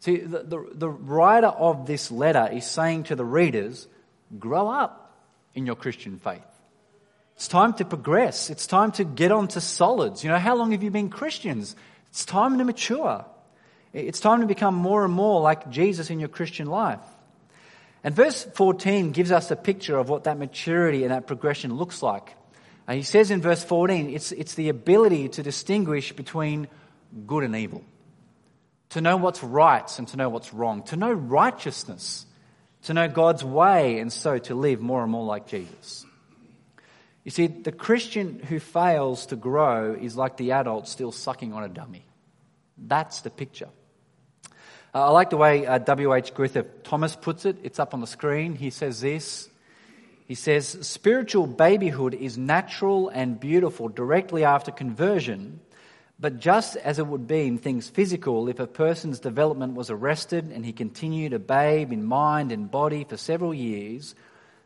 See, 0.02 0.16
the, 0.16 0.43
the, 0.43 0.66
the 0.75 0.88
writer 0.88 1.46
of 1.46 1.87
this 1.87 2.10
letter 2.10 2.49
is 2.52 2.66
saying 2.66 3.04
to 3.04 3.14
the 3.14 3.25
readers, 3.25 3.87
grow 4.37 4.69
up 4.69 5.16
in 5.54 5.64
your 5.64 5.76
Christian 5.76 6.19
faith. 6.19 6.43
It's 7.37 7.46
time 7.46 7.75
to 7.75 7.84
progress. 7.84 8.50
It's 8.50 8.67
time 8.67 8.91
to 8.93 9.05
get 9.05 9.31
on 9.31 9.46
to 9.48 9.60
solids. 9.60 10.24
You 10.24 10.31
know, 10.31 10.41
how 10.41 10.56
long 10.56 10.72
have 10.72 10.82
you 10.82 10.91
been 10.91 11.08
Christians? 11.08 11.77
It's 12.10 12.24
time 12.24 12.58
to 12.58 12.65
mature. 12.65 13.24
It's 13.93 14.19
time 14.19 14.41
to 14.41 14.48
become 14.48 14.74
more 14.74 15.05
and 15.05 15.15
more 15.15 15.41
like 15.41 15.70
Jesus 15.70 16.10
in 16.10 16.19
your 16.19 16.29
Christian 16.29 16.67
life. 16.67 16.98
And 18.03 18.12
verse 18.12 18.43
14 18.43 19.12
gives 19.12 19.31
us 19.31 19.53
a 19.53 19.56
picture 19.56 19.96
of 19.96 20.08
what 20.08 20.24
that 20.24 20.36
maturity 20.36 21.05
and 21.05 21.12
that 21.12 21.29
progression 21.29 21.77
looks 21.77 22.03
like. 22.03 22.34
Uh, 22.88 22.94
he 22.94 23.05
says 23.05 23.31
in 23.31 23.41
verse 23.41 23.62
14, 23.62 24.10
it's, 24.10 24.32
it's 24.32 24.55
the 24.55 24.69
ability 24.69 25.29
to 25.29 25.44
distinguish 25.44 26.12
between 26.12 26.67
good 27.24 27.44
and 27.44 27.55
evil 27.55 27.84
to 28.93 29.01
know 29.01 29.17
what's 29.17 29.43
right 29.43 29.99
and 29.99 30.06
to 30.08 30.19
know 30.19 30.29
what's 30.29 30.53
wrong, 30.53 30.82
to 30.84 30.96
know 30.96 31.13
righteousness, 31.13 32.27
to 32.82 32.93
know 32.93 33.08
God's 33.08 33.43
way, 33.43 33.99
and 34.01 34.13
so 34.13 34.37
to 34.37 34.55
live 34.55 34.81
more 34.81 35.03
and 35.03 35.11
more 35.11 35.25
like 35.25 35.46
Jesus. 35.46 36.05
You 37.25 37.31
see, 37.31 37.46
the 37.46 37.72
Christian 37.72 38.39
who 38.41 38.58
fails 38.58 39.27
to 39.27 39.37
grow 39.37 39.94
is 39.94 40.17
like 40.17 40.37
the 40.37 40.53
adult 40.53 40.89
still 40.89 41.11
sucking 41.11 41.55
on 41.55 41.65
a 41.65 41.69
dummy. 41.69 42.05
That's 42.77 43.22
the 43.22 43.31
picture. 43.31 43.70
Uh, 44.94 45.06
I 45.06 45.11
like 45.11 45.31
the 45.31 45.39
way 45.39 45.65
uh, 45.65 45.79
W.H. 45.79 46.34
Griffith 46.34 46.82
Thomas 46.82 47.17
puts 47.17 47.46
it. 47.46 47.56
It's 47.63 47.79
up 47.79 47.94
on 47.94 48.03
the 48.03 48.06
screen. 48.06 48.56
He 48.56 48.69
says 48.69 49.01
this. 49.01 49.49
He 50.27 50.34
says, 50.34 50.67
Spiritual 50.87 51.46
babyhood 51.46 52.13
is 52.13 52.37
natural 52.37 53.08
and 53.08 53.41
beautiful 53.41 53.89
directly 53.89 54.44
after 54.44 54.70
conversion 54.70 55.61
but 56.22 56.38
just 56.38 56.76
as 56.76 57.00
it 57.00 57.06
would 57.08 57.26
be 57.26 57.48
in 57.48 57.58
things 57.58 57.91
physical, 57.91 58.48
if 58.48 58.60
a 58.60 58.67
person's 58.69 59.19
development 59.19 59.74
was 59.74 59.91
arrested 59.91 60.52
and 60.55 60.64
he 60.64 60.72
continued 60.72 61.32
a 61.32 61.41
babe 61.41 61.91
in 61.91 62.05
mind 62.05 62.52
and 62.52 62.70
body 62.70 63.02
for 63.02 63.17
several 63.17 63.52
years, 63.52 64.14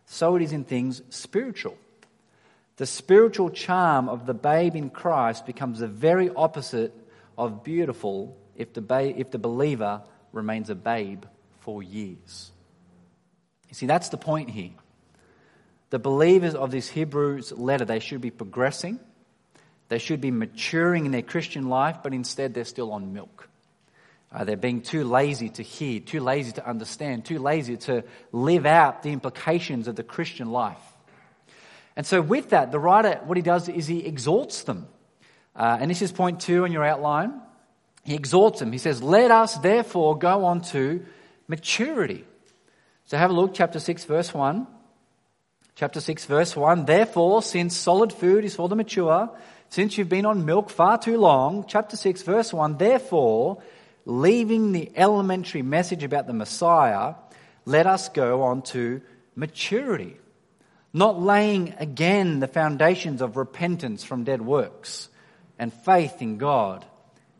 so 0.04 0.36
it 0.36 0.42
is 0.42 0.52
in 0.52 0.64
things 0.64 1.00
spiritual. 1.08 1.78
The 2.76 2.84
spiritual 2.84 3.48
charm 3.48 4.10
of 4.10 4.26
the 4.26 4.34
babe 4.34 4.76
in 4.76 4.90
Christ 4.90 5.46
becomes 5.46 5.78
the 5.78 5.88
very 5.88 6.28
opposite 6.28 6.92
of 7.38 7.64
beautiful 7.64 8.36
if 8.54 8.75
the, 8.75 8.82
ba- 8.82 9.18
if 9.18 9.30
the 9.30 9.38
believer 9.38 10.02
remains 10.32 10.68
a 10.68 10.75
babe 10.75 11.25
for 11.60 11.82
years. 11.82 12.52
You 13.70 13.75
see, 13.75 13.86
that's 13.86 14.10
the 14.10 14.18
point 14.18 14.50
here. 14.50 14.72
The 15.88 15.98
believers 15.98 16.54
of 16.54 16.70
this 16.70 16.90
Hebrews 16.90 17.52
letter, 17.52 17.86
they 17.86 18.00
should 18.00 18.20
be 18.20 18.30
progressing 18.30 19.00
they 19.88 19.99
should 19.99 20.21
be 20.21 20.31
maturing 20.31 21.07
in 21.07 21.12
their 21.12 21.23
Christian 21.23 21.69
life, 21.69 21.99
but 22.02 22.12
instead 22.12 22.55
they're 22.55 22.64
still 22.64 22.93
on 22.93 23.12
milk. 23.12 23.49
Uh, 24.33 24.45
they're 24.45 24.57
being 24.57 24.83
too 24.83 25.05
lazy 25.05 25.49
to 25.49 25.62
hear, 25.62 26.00
too 26.00 26.21
lazy 26.21 26.52
to 26.52 26.69
understand, 26.69 27.25
too 27.25 27.38
lazy 27.38 27.76
to 27.76 28.05
live 28.33 28.66
out 28.66 29.02
the 29.02 29.12
implications 29.12 29.88
of 29.88 29.97
the 29.97 30.02
Christian 30.02 30.50
life. 30.50 30.76
And 31.95 32.05
so, 32.05 32.21
with 32.21 32.50
that, 32.50 32.73
the 32.73 32.78
writer, 32.78 33.21
what 33.25 33.37
he 33.37 33.43
does 33.43 33.69
is 33.69 33.87
he 33.87 34.05
exhorts 34.05 34.64
them. 34.64 34.87
Uh, 35.55 35.78
and 35.81 35.90
this 35.90 36.02
is 36.02 36.12
point 36.12 36.40
two 36.40 36.64
in 36.64 36.73
your 36.73 36.85
outline. 36.85 37.40
He 38.05 38.14
exhorts 38.14 38.59
them. 38.61 38.73
He 38.73 38.78
says, 38.78 39.02
Let 39.02 39.31
us 39.31 39.57
therefore 39.57 40.19
go 40.19 40.45
on 40.45 40.61
to 40.73 41.05
maturity. 41.49 42.25
So, 43.07 43.16
have 43.16 43.31
a 43.31 43.33
look, 43.35 43.55
chapter 43.55 43.78
6, 43.78 44.05
verse 44.05 44.35
1. 44.35 44.66
Chapter 45.76 46.00
6, 46.00 46.25
verse 46.26 46.57
1. 46.57 46.85
Therefore, 46.85 47.43
since 47.43 47.76
solid 47.76 48.12
food 48.12 48.45
is 48.45 48.57
for 48.57 48.69
the 48.69 48.76
mature, 48.76 49.31
since 49.68 49.99
you've 49.99 50.08
been 50.08 50.26
on 50.26 50.44
milk 50.44 50.70
far 50.70 50.99
too 50.99 51.18
long, 51.18 51.64
chapter 51.66 51.96
6, 51.96 52.23
verse 52.23 52.52
1, 52.52 52.78
therefore, 52.78 53.62
leaving 54.04 54.73
the 54.73 54.90
elementary 54.96 55.62
message 55.62 56.04
about 56.04 56.26
the 56.26 56.32
Messiah, 56.32 57.14
let 57.64 57.87
us 57.87 58.08
go 58.08 58.42
on 58.42 58.62
to 58.62 59.02
maturity. 59.35 60.16
Not 60.92 61.20
laying 61.20 61.75
again 61.78 62.40
the 62.40 62.49
foundations 62.49 63.20
of 63.20 63.37
repentance 63.37 64.04
from 64.04 64.25
dead 64.25 64.40
works 64.40 65.08
and 65.58 65.73
faith 65.73 66.23
in 66.23 66.38
God, 66.38 66.85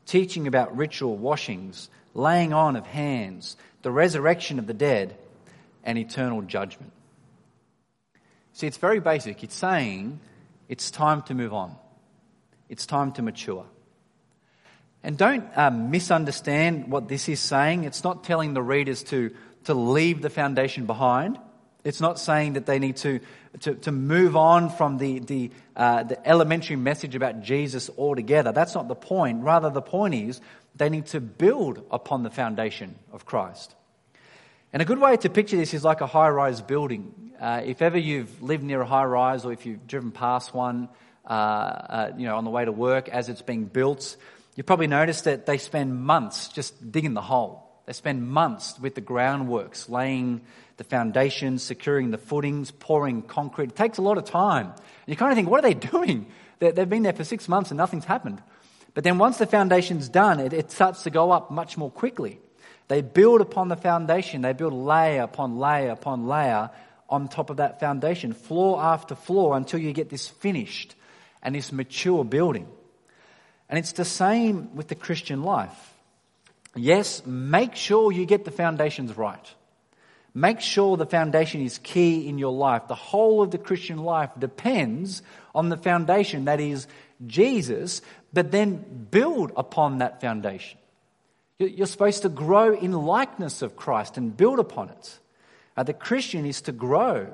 teaching 0.04 0.47
about 0.47 0.76
ritual 0.76 1.16
washings, 1.16 1.88
laying 2.12 2.52
on 2.52 2.76
of 2.76 2.87
hands, 2.87 3.56
the 3.83 3.90
resurrection 3.90 4.59
of 4.59 4.66
the 4.66 4.75
dead, 4.75 5.16
and 5.85 5.97
eternal 5.97 6.42
judgment. 6.42 6.92
See, 8.52 8.66
it's 8.66 8.78
very 8.78 9.00
basic. 9.00 9.45
It's 9.45 9.54
saying 9.54 10.18
it's 10.68 10.90
time 10.90 11.23
to 11.23 11.35
move 11.35 11.54
on. 11.54 11.76
It's 12.68 12.87
time 12.87 13.12
to 13.12 13.23
mature. 13.23 13.66
And 15.02 15.16
don't 15.16 15.44
uh, 15.56 15.70
misunderstand 15.70 16.90
what 16.90 17.08
this 17.08 17.28
is 17.28 17.38
saying. 17.38 17.85
It's 17.85 18.02
not 18.02 18.25
telling 18.25 18.54
the 18.54 18.62
readers 18.62 19.04
to, 19.04 19.30
to 19.64 19.75
leave 19.75 20.20
the 20.20 20.30
foundation 20.30 20.87
behind. 20.87 21.38
It's 21.85 22.00
not 22.00 22.18
saying 22.18 22.54
that 22.54 22.66
they 22.66 22.80
need 22.80 22.96
to, 22.96 23.20
to, 23.61 23.75
to 23.76 23.92
move 23.92 24.37
on 24.37 24.70
from 24.70 24.99
the, 24.99 25.20
the, 25.20 25.52
uh, 25.76 26.02
the 26.02 26.28
elementary 26.28 26.75
message 26.75 27.14
about 27.14 27.42
Jesus 27.42 27.88
altogether. 27.96 28.50
That's 28.50 28.75
not 28.75 28.88
the 28.88 28.96
point. 28.96 29.44
Rather, 29.44 29.70
the 29.70 29.82
point 29.82 30.14
is 30.14 30.40
they 30.75 30.88
need 30.88 31.06
to 31.06 31.20
build 31.20 31.87
upon 31.92 32.25
the 32.25 32.30
foundation 32.30 32.96
of 33.12 33.25
Christ. 33.25 33.76
And 34.73 34.82
a 34.82 34.85
good 34.85 34.99
way 34.99 35.16
to 35.18 35.30
picture 35.30 35.56
this 35.56 35.75
is 35.75 35.85
like 35.85 36.00
a 36.00 36.06
high 36.06 36.28
rise 36.28 36.61
building. 36.61 37.32
Uh, 37.40 37.62
if 37.64 37.80
ever 37.82 37.96
you've 37.96 38.42
lived 38.42 38.64
near 38.64 38.80
a 38.80 38.87
high 38.87 39.04
rise 39.04 39.44
or 39.44 39.52
if 39.52 39.64
you've 39.64 39.87
driven 39.87 40.11
past 40.11 40.52
one, 40.52 40.88
uh, 41.26 41.30
uh, 41.30 42.12
you 42.16 42.26
know, 42.26 42.37
on 42.37 42.45
the 42.45 42.50
way 42.50 42.64
to 42.64 42.73
work 42.73 43.09
as 43.09 43.28
it's 43.28 43.42
being 43.42 43.64
built, 43.64 44.16
you 44.54 44.62
probably 44.62 44.87
noticed 44.87 45.25
that 45.25 45.47
they 45.47 45.59
spend 45.59 46.00
months 46.00 46.49
just 46.49 46.92
digging 46.92 47.14
the 47.14 47.23
hole. 47.23 47.62
They 47.87 47.92
spend 47.92 48.28
months 48.28 48.78
with 48.80 48.95
the 48.95 49.00
groundworks, 49.00 49.88
laying 49.88 50.40
the 50.76 50.85
foundations, 50.85 51.62
securing 51.62 52.11
the 52.11 52.18
footings, 52.18 52.71
pouring 52.71 53.23
concrete. 53.23 53.71
It 53.71 53.76
takes 53.76 53.99
a 53.99 54.02
lot 54.02 54.18
of 54.18 54.25
time. 54.25 54.66
And 54.66 54.76
you 55.06 55.16
kind 55.16 55.33
of 55.33 55.37
think, 55.37 55.49
what 55.49 55.64
are 55.64 55.68
they 55.68 55.75
doing? 55.90 56.26
They've 56.59 56.88
been 56.88 57.02
there 57.02 57.12
for 57.12 57.25
six 57.25 57.49
months 57.49 57.71
and 57.71 57.78
nothing's 57.78 58.04
happened. 58.04 58.42
But 58.95 59.04
then 59.04 59.18
once 59.18 59.38
the 59.38 59.47
foundation's 59.47 60.09
done, 60.09 60.40
it, 60.40 60.52
it 60.52 60.71
starts 60.71 61.02
to 61.02 61.11
go 61.11 61.30
up 61.30 61.50
much 61.50 61.76
more 61.76 61.90
quickly. 61.90 62.40
They 62.88 63.02
build 63.02 63.40
upon 63.40 63.68
the 63.68 63.76
foundation. 63.76 64.42
They 64.42 64.52
build 64.52 64.73
layer 64.73 65.23
upon 65.23 65.59
layer 65.59 65.90
upon 65.90 66.26
layer 66.26 66.71
on 67.09 67.28
top 67.28 67.50
of 67.50 67.59
that 67.59 67.78
foundation, 67.78 68.33
floor 68.33 68.80
after 68.80 69.14
floor, 69.14 69.56
until 69.56 69.80
you 69.80 69.92
get 69.92 70.09
this 70.09 70.26
finished 70.26 70.95
and 71.47 71.55
this 71.55 71.71
mature 71.71 72.25
building. 72.25 72.67
And 73.69 73.79
it's 73.79 73.93
the 73.93 74.05
same 74.05 74.75
with 74.75 74.88
the 74.88 74.97
Christian 74.97 75.45
life. 75.45 75.95
Yes, 76.75 77.25
make 77.25 77.76
sure 77.76 78.12
you 78.12 78.26
get 78.26 78.45
the 78.45 78.50
foundations 78.50 79.17
right. 79.17 79.55
Make 80.35 80.61
sure 80.61 80.97
the 80.97 81.07
foundation 81.07 81.62
is 81.62 81.79
key 81.79 82.29
in 82.29 82.37
your 82.37 82.53
life. 82.53 82.88
The 82.88 82.95
whole 82.95 83.41
of 83.41 83.53
the 83.53 83.59
Christian 83.59 83.99
life 83.99 84.31
depends 84.38 85.23
on 85.55 85.71
the 85.71 85.76
foundation 85.79 86.45
that 86.47 86.61
is 86.61 86.88
Jesus, 87.26 88.03
but 88.33 88.50
then 88.50 89.07
build 89.11 89.53
upon 89.57 89.99
that 89.99 90.21
foundation. 90.21 90.79
You're 91.59 91.87
supposed 91.87 92.23
to 92.23 92.29
grow 92.29 92.75
in 92.75 92.93
likeness 92.93 93.62
of 93.62 93.76
Christ 93.76 94.19
and 94.19 94.37
build 94.37 94.59
upon 94.59 94.91
it. 94.91 95.19
The 95.83 95.95
Christian 95.95 96.45
is 96.45 96.61
to 96.62 96.73
grow. 96.73 97.29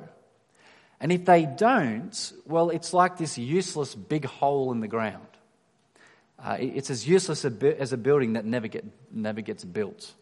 And 1.02 1.10
if 1.10 1.24
they 1.24 1.46
don't, 1.46 2.32
well, 2.46 2.70
it's 2.70 2.94
like 2.94 3.18
this 3.18 3.36
useless 3.36 3.92
big 3.92 4.24
hole 4.24 4.70
in 4.70 4.78
the 4.78 4.86
ground. 4.86 5.26
Uh, 6.38 6.56
it's 6.60 6.90
as 6.90 7.06
useless 7.06 7.44
as 7.44 7.92
a 7.92 7.96
building 7.96 8.34
that 8.34 8.44
never, 8.44 8.68
get, 8.68 8.84
never 9.12 9.40
gets 9.40 9.64
built. 9.64 10.12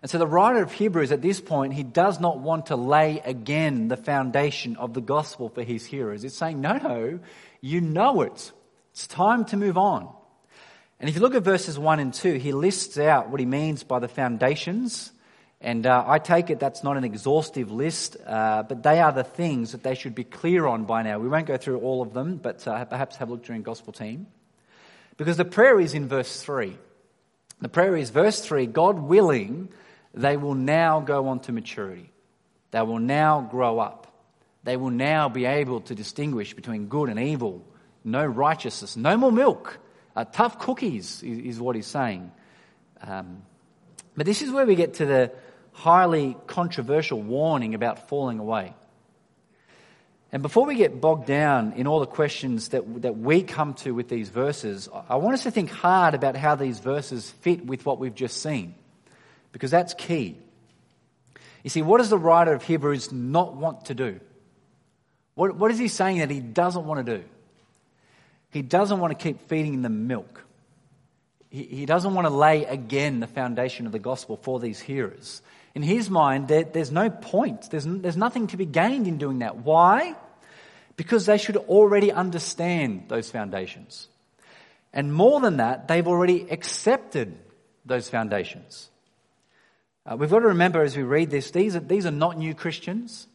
And 0.00 0.10
so 0.10 0.16
the 0.16 0.26
writer 0.26 0.62
of 0.62 0.72
Hebrews 0.72 1.12
at 1.12 1.20
this 1.20 1.38
point, 1.42 1.74
he 1.74 1.82
does 1.82 2.18
not 2.18 2.38
want 2.38 2.66
to 2.66 2.76
lay 2.76 3.20
again 3.20 3.88
the 3.88 3.98
foundation 3.98 4.76
of 4.76 4.94
the 4.94 5.02
gospel 5.02 5.50
for 5.50 5.62
his 5.62 5.84
hearers. 5.84 6.22
He's 6.22 6.34
saying, 6.34 6.62
no, 6.62 6.78
no, 6.78 7.18
you 7.60 7.82
know 7.82 8.22
it. 8.22 8.52
It's 8.92 9.06
time 9.06 9.44
to 9.46 9.58
move 9.58 9.76
on. 9.76 10.08
And 10.98 11.10
if 11.10 11.14
you 11.14 11.20
look 11.20 11.34
at 11.34 11.42
verses 11.42 11.78
1 11.78 12.00
and 12.00 12.14
2, 12.14 12.34
he 12.34 12.52
lists 12.52 12.96
out 12.98 13.28
what 13.28 13.38
he 13.38 13.46
means 13.46 13.84
by 13.84 13.98
the 13.98 14.08
foundations. 14.08 15.12
And 15.60 15.86
uh, 15.86 16.04
I 16.06 16.18
take 16.18 16.50
it 16.50 16.60
that's 16.60 16.84
not 16.84 16.96
an 16.96 17.04
exhaustive 17.04 17.72
list, 17.72 18.16
uh, 18.24 18.62
but 18.62 18.82
they 18.82 19.00
are 19.00 19.12
the 19.12 19.24
things 19.24 19.72
that 19.72 19.82
they 19.82 19.96
should 19.96 20.14
be 20.14 20.24
clear 20.24 20.66
on 20.66 20.84
by 20.84 21.02
now. 21.02 21.18
We 21.18 21.28
won't 21.28 21.46
go 21.46 21.56
through 21.56 21.80
all 21.80 22.00
of 22.00 22.12
them, 22.12 22.36
but 22.36 22.66
uh, 22.66 22.84
perhaps 22.84 23.16
have 23.16 23.28
a 23.28 23.32
look 23.32 23.44
during 23.44 23.62
gospel 23.62 23.92
team. 23.92 24.28
Because 25.16 25.36
the 25.36 25.44
prayer 25.44 25.80
is 25.80 25.94
in 25.94 26.06
verse 26.06 26.40
3. 26.40 26.76
The 27.60 27.68
prayer 27.68 27.96
is 27.96 28.10
verse 28.10 28.40
3 28.40 28.66
God 28.66 29.00
willing, 29.00 29.68
they 30.14 30.36
will 30.36 30.54
now 30.54 31.00
go 31.00 31.28
on 31.28 31.40
to 31.40 31.52
maturity. 31.52 32.12
They 32.70 32.82
will 32.82 33.00
now 33.00 33.40
grow 33.40 33.80
up. 33.80 34.06
They 34.62 34.76
will 34.76 34.90
now 34.90 35.28
be 35.28 35.44
able 35.44 35.80
to 35.82 35.94
distinguish 35.94 36.54
between 36.54 36.86
good 36.86 37.08
and 37.08 37.18
evil. 37.18 37.64
No 38.04 38.24
righteousness, 38.24 38.96
no 38.96 39.16
more 39.16 39.32
milk. 39.32 39.78
Uh, 40.14 40.24
tough 40.24 40.58
cookies 40.58 41.22
is, 41.22 41.56
is, 41.56 41.60
what 41.60 41.76
he's 41.76 41.86
saying. 41.86 42.30
Um, 43.02 43.42
but 44.16 44.26
this 44.26 44.42
is 44.42 44.50
where 44.50 44.66
we 44.66 44.74
get 44.74 44.94
to 44.94 45.06
the 45.06 45.32
highly 45.78 46.36
controversial 46.48 47.22
warning 47.22 47.74
about 47.74 48.08
falling 48.08 48.40
away. 48.40 48.74
And 50.32 50.42
before 50.42 50.66
we 50.66 50.74
get 50.74 51.00
bogged 51.00 51.26
down 51.26 51.72
in 51.74 51.86
all 51.86 52.00
the 52.00 52.06
questions 52.06 52.70
that, 52.70 53.02
that 53.02 53.16
we 53.16 53.42
come 53.44 53.74
to 53.74 53.92
with 53.92 54.08
these 54.08 54.28
verses, 54.28 54.88
I 55.08 55.16
want 55.16 55.34
us 55.34 55.44
to 55.44 55.52
think 55.52 55.70
hard 55.70 56.14
about 56.14 56.36
how 56.36 56.56
these 56.56 56.80
verses 56.80 57.30
fit 57.30 57.64
with 57.64 57.86
what 57.86 58.00
we've 58.00 58.14
just 58.14 58.42
seen, 58.42 58.74
because 59.52 59.70
that's 59.70 59.94
key. 59.94 60.36
You 61.62 61.70
see, 61.70 61.82
what 61.82 61.98
does 61.98 62.10
the 62.10 62.18
writer 62.18 62.52
of 62.52 62.64
Hebrews 62.64 63.12
not 63.12 63.54
want 63.54 63.86
to 63.86 63.94
do? 63.94 64.20
What, 65.34 65.54
what 65.54 65.70
is 65.70 65.78
he 65.78 65.86
saying 65.88 66.18
that 66.18 66.30
he 66.30 66.40
doesn't 66.40 66.84
want 66.84 67.06
to 67.06 67.18
do? 67.18 67.24
He 68.50 68.62
doesn't 68.62 68.98
want 68.98 69.16
to 69.16 69.22
keep 69.22 69.48
feeding 69.48 69.82
them 69.82 70.08
milk. 70.08 70.44
He, 71.50 71.62
he 71.62 71.86
doesn't 71.86 72.12
want 72.14 72.26
to 72.26 72.34
lay 72.34 72.64
again 72.64 73.20
the 73.20 73.28
foundation 73.28 73.86
of 73.86 73.92
the 73.92 73.98
gospel 74.00 74.36
for 74.36 74.58
these 74.58 74.80
hearers. 74.80 75.40
In 75.78 75.84
his 75.84 76.10
mind, 76.10 76.48
there, 76.48 76.64
there's 76.64 76.90
no 76.90 77.08
point, 77.08 77.70
there's, 77.70 77.84
there's 77.86 78.16
nothing 78.16 78.48
to 78.48 78.56
be 78.56 78.66
gained 78.66 79.06
in 79.06 79.16
doing 79.16 79.38
that. 79.38 79.58
Why? 79.58 80.16
Because 80.96 81.26
they 81.26 81.38
should 81.38 81.56
already 81.56 82.10
understand 82.10 83.04
those 83.06 83.30
foundations. 83.30 84.08
And 84.92 85.14
more 85.14 85.38
than 85.38 85.58
that, 85.58 85.86
they've 85.86 86.08
already 86.08 86.50
accepted 86.50 87.38
those 87.86 88.10
foundations. 88.10 88.90
Uh, 90.04 90.16
we've 90.16 90.30
got 90.30 90.40
to 90.40 90.48
remember 90.48 90.82
as 90.82 90.96
we 90.96 91.04
read 91.04 91.30
this, 91.30 91.52
these 91.52 91.76
are, 91.76 91.80
these 91.94 92.06
are 92.06 92.10
not 92.10 92.36
new 92.36 92.54
Christians. 92.56 93.28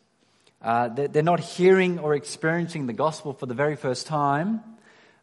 Uh, 0.62 0.90
they're, 0.90 1.08
they're, 1.08 1.24
not 1.24 1.40
hearing 1.40 1.98
or 1.98 2.14
experiencing 2.14 2.88
the 2.88 2.92
gospel 2.92 3.32
for 3.32 3.46
the 3.46 3.54
very 3.54 3.78
first 3.78 4.06
time. 4.06 4.60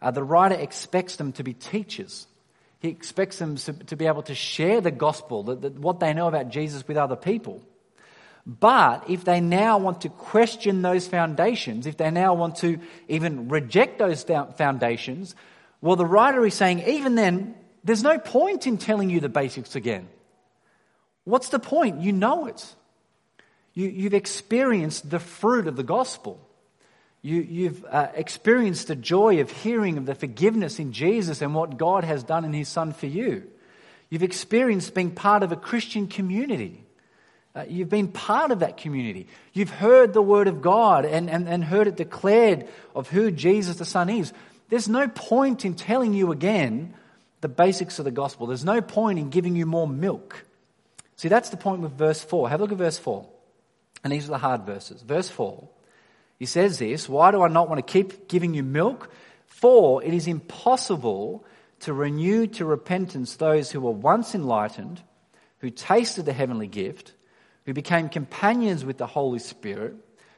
Uh, 0.01 0.11
the 0.11 0.25
writer 0.25 0.55
expects 0.55 1.17
them 1.17 1.33
to 1.33 1.45
be 1.45 1.53
teachers. 1.53 2.27
He 2.81 2.89
expects 2.89 3.39
them 3.39 3.57
to, 3.57 3.97
be 3.97 4.07
able 4.07 4.23
to 4.23 4.35
share 4.35 4.81
the 4.81 4.91
gospel, 4.91 5.43
the, 5.43 5.71
what 5.71 6.01
they 6.01 6.15
know 6.15 6.29
about 6.29 6.49
Jesus 6.49 6.87
with 6.89 6.97
other 6.97 7.17
people. 7.17 7.63
But 8.47 9.09
if 9.09 9.25
they 9.25 9.41
now 9.41 9.79
want 9.79 10.01
to 10.01 10.09
question 10.09 10.81
those 10.81 11.07
foundations, 11.07 11.87
if 11.87 11.99
they 11.99 12.11
now 12.11 12.35
want 12.35 12.57
to 12.57 12.81
even 13.07 13.49
reject 13.49 13.99
those 13.99 14.25
foundations, 14.25 15.35
well, 15.83 15.97
the 15.97 16.07
writer 16.07 16.45
is 16.47 16.55
saying, 16.55 16.81
even 16.87 17.15
then, 17.15 17.55
there's 17.85 18.03
no 18.03 18.19
point 18.19 18.67
in 18.67 18.79
telling 18.79 19.11
you 19.11 19.21
the 19.21 19.29
basics 19.29 19.77
again. 19.77 20.09
What's 21.25 21.51
the 21.51 21.59
point? 21.59 22.01
You 22.01 22.13
know 22.13 22.47
it. 22.47 22.75
You, 23.75 23.89
you've 23.89 24.15
experienced 24.15 25.11
the 25.11 25.21
fruit 25.21 25.67
of 25.67 25.77
the 25.77 25.83
gospel. 25.83 26.41
You, 27.23 27.65
have 27.65 27.85
uh, 27.85 28.09
experienced 28.15 28.89
the 28.89 28.97
joy 28.97 29.41
of 29.41 29.51
hearing 29.51 29.99
of 29.99 30.07
the 30.07 30.15
forgiveness 30.15 30.79
in 30.79 30.93
Jesus 30.93 31.43
and 31.43 31.55
what 31.55 31.77
God 31.77 32.03
has 32.05 32.23
done 32.23 32.47
in 32.47 32.55
His 32.55 32.69
Son 32.69 32.93
for 32.93 33.07
you. 33.07 33.47
You've 34.09 34.23
experienced 34.23 34.95
being 34.95 35.11
part 35.11 35.43
of 35.43 35.53
a 35.53 35.57
Christian 35.57 36.09
community. 36.09 36.83
Uh, 37.55 37.65
you've 37.69 37.91
been 37.91 38.09
part 38.09 38.53
of 38.53 38.61
that 38.61 38.79
community. 38.79 39.27
You've 39.53 39.71
heard 39.71 40.15
the 40.15 40.23
Word 40.23 40.49
of 40.49 40.63
God 40.63 41.05
and, 41.05 41.29
and, 41.29 41.47
and 41.47 41.63
heard 41.63 41.89
it 41.89 41.97
declared 41.97 42.67
of 42.95 43.09
who 43.11 43.31
Jesus 43.31 43.77
the 43.77 43.85
Son 43.85 44.09
is. 44.09 44.33
There's 44.71 44.89
no 44.89 45.07
point 45.07 45.65
in 45.65 45.75
telling 45.75 46.15
you 46.15 46.33
again 46.33 46.95
the 47.43 47.49
basics 47.49 47.99
of 47.99 48.07
the 48.07 48.11
gospel. 48.11 48.47
There's 48.47 48.65
no 48.65 48.81
point 48.81 49.19
in 49.19 49.29
giving 49.29 49.57
you 49.57 49.67
more 49.67 49.87
milk. 49.87 50.45
See, 51.17 51.29
that's 51.29 51.51
the 51.51 51.57
point 51.59 51.83
with 51.83 51.93
verse 51.93 52.23
4. 52.23 52.49
Have 52.49 52.61
a 52.61 52.63
look 52.63 52.73
at 52.73 52.79
verse 52.79 52.99
4. 52.99 53.27
And 54.05 54.13
these 54.13 54.25
are 54.25 54.31
the 54.31 54.39
hard 54.39 54.63
verses. 54.63 55.03
Verse 55.03 55.29
4 55.29 55.69
He 56.41 56.47
says 56.47 56.79
this 56.79 57.09
Why 57.09 57.31
do 57.31 57.43
I 57.43 57.49
not 57.49 57.69
want 57.69 57.87
to 57.87 57.93
keep 57.93 58.27
giving 58.27 58.55
you 58.55 58.65
milk? 58.65 59.13
For 59.47 60.03
it 60.03 60.13
is 60.13 60.27
impossible 60.27 61.45
to 61.81 61.93
renew 61.93 62.47
to 62.49 62.65
repentance 62.65 63.37
those 63.37 63.71
who 63.71 63.81
were 63.81 63.91
once 63.91 64.35
enlightened, 64.35 65.03
who 65.59 65.71
tasted 65.71 66.25
the 66.25 66.33
heavenly 66.33 66.67
gift, 66.67 67.13
who 67.67 67.75
became 67.75 68.09
companions 68.09 68.85
with 68.85 68.97
the 68.97 69.07
Holy 69.07 69.39
Spirit, 69.39 69.95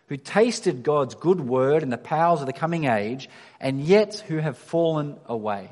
who 0.08 0.16
tasted 0.16 0.82
God's 0.82 1.14
good 1.14 1.40
word 1.40 1.84
and 1.84 1.92
the 1.92 1.98
powers 1.98 2.40
of 2.40 2.46
the 2.46 2.52
coming 2.52 2.84
age, 2.84 3.28
and 3.60 3.80
yet 3.80 4.24
who 4.26 4.38
have 4.38 4.58
fallen 4.58 5.16
away. 5.26 5.70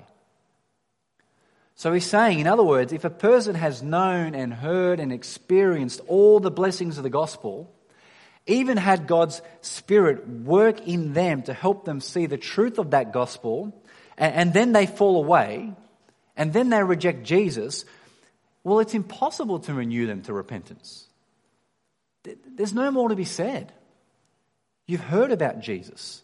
So 1.75 1.93
he's 1.93 2.07
saying, 2.07 2.39
in 2.39 2.47
other 2.47 2.63
words, 2.63 2.93
if 2.93 3.05
a 3.05 3.11
person 3.11 3.57
has 3.57 3.83
known 3.83 4.37
and 4.37 4.55
heard 4.55 5.01
and 5.01 5.13
experienced 5.13 6.01
all 6.07 6.39
the 6.39 6.51
blessings 6.51 6.99
of 6.99 7.03
the 7.03 7.11
gospel, 7.11 7.73
even 8.51 8.77
had 8.77 9.07
God's 9.07 9.41
Spirit 9.61 10.29
work 10.29 10.87
in 10.87 11.13
them 11.13 11.43
to 11.45 11.55
help 11.55 11.85
them 11.85 12.01
see 12.01 12.27
the 12.27 12.39
truth 12.39 12.79
of 12.79 12.91
that 12.91 13.13
gospel, 13.13 13.73
and, 14.17 14.53
then 14.53 14.73
they 14.73 14.87
fall 14.87 15.17
away, 15.17 15.73
and 16.37 16.53
then 16.53 16.69
they 16.69 16.83
reject 16.83 17.23
Jesus, 17.23 17.85
well, 18.63 18.81
it's 18.81 18.95
impossible 18.95 19.61
to 19.61 19.75
renew 19.75 20.07
them 20.07 20.23
to 20.23 20.33
repentance. 20.33 21.07
There's 22.23 22.75
no 22.75 22.91
more 22.91 23.09
to 23.09 23.17
be 23.17 23.25
said. 23.25 23.73
You've 24.87 25.01
heard 25.01 25.33
about 25.33 25.61
Jesus. 25.61 26.23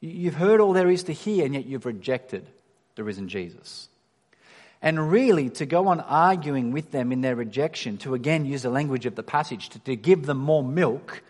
You've 0.00 0.34
heard 0.34 0.60
all 0.60 0.72
there 0.72 0.90
is 0.90 1.04
to 1.04 1.12
hear, 1.12 1.44
and 1.44 1.54
yet 1.54 1.66
you've 1.66 1.86
rejected 1.86 2.46
the 2.96 3.04
risen 3.04 3.28
Jesus. 3.28 3.88
And 4.82 5.10
really, 5.10 5.50
to 5.50 5.66
go 5.66 5.88
on 5.88 6.00
arguing 6.00 6.72
with 6.72 6.90
them 6.90 7.12
in 7.12 7.20
their 7.20 7.36
rejection, 7.36 7.98
to 7.98 8.14
again 8.14 8.46
use 8.46 8.62
the 8.62 8.70
language 8.70 9.06
of 9.06 9.14
the 9.14 9.22
passage, 9.22 9.68
to, 9.70 9.78
to 9.80 9.96
give 9.96 10.26
them 10.26 10.38
more 10.38 10.64
milk, 10.64 11.22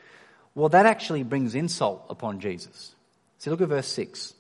well, 0.55 0.69
that 0.71 0.87
actually 0.87 1.23
brings 1.23 1.55
insult 1.55 2.07
upon 2.11 2.41
Jesus. 2.41 2.95
See, 3.39 3.51
look 3.51 3.61
at 3.61 3.69
verse 3.69 3.89
6. 3.89 4.35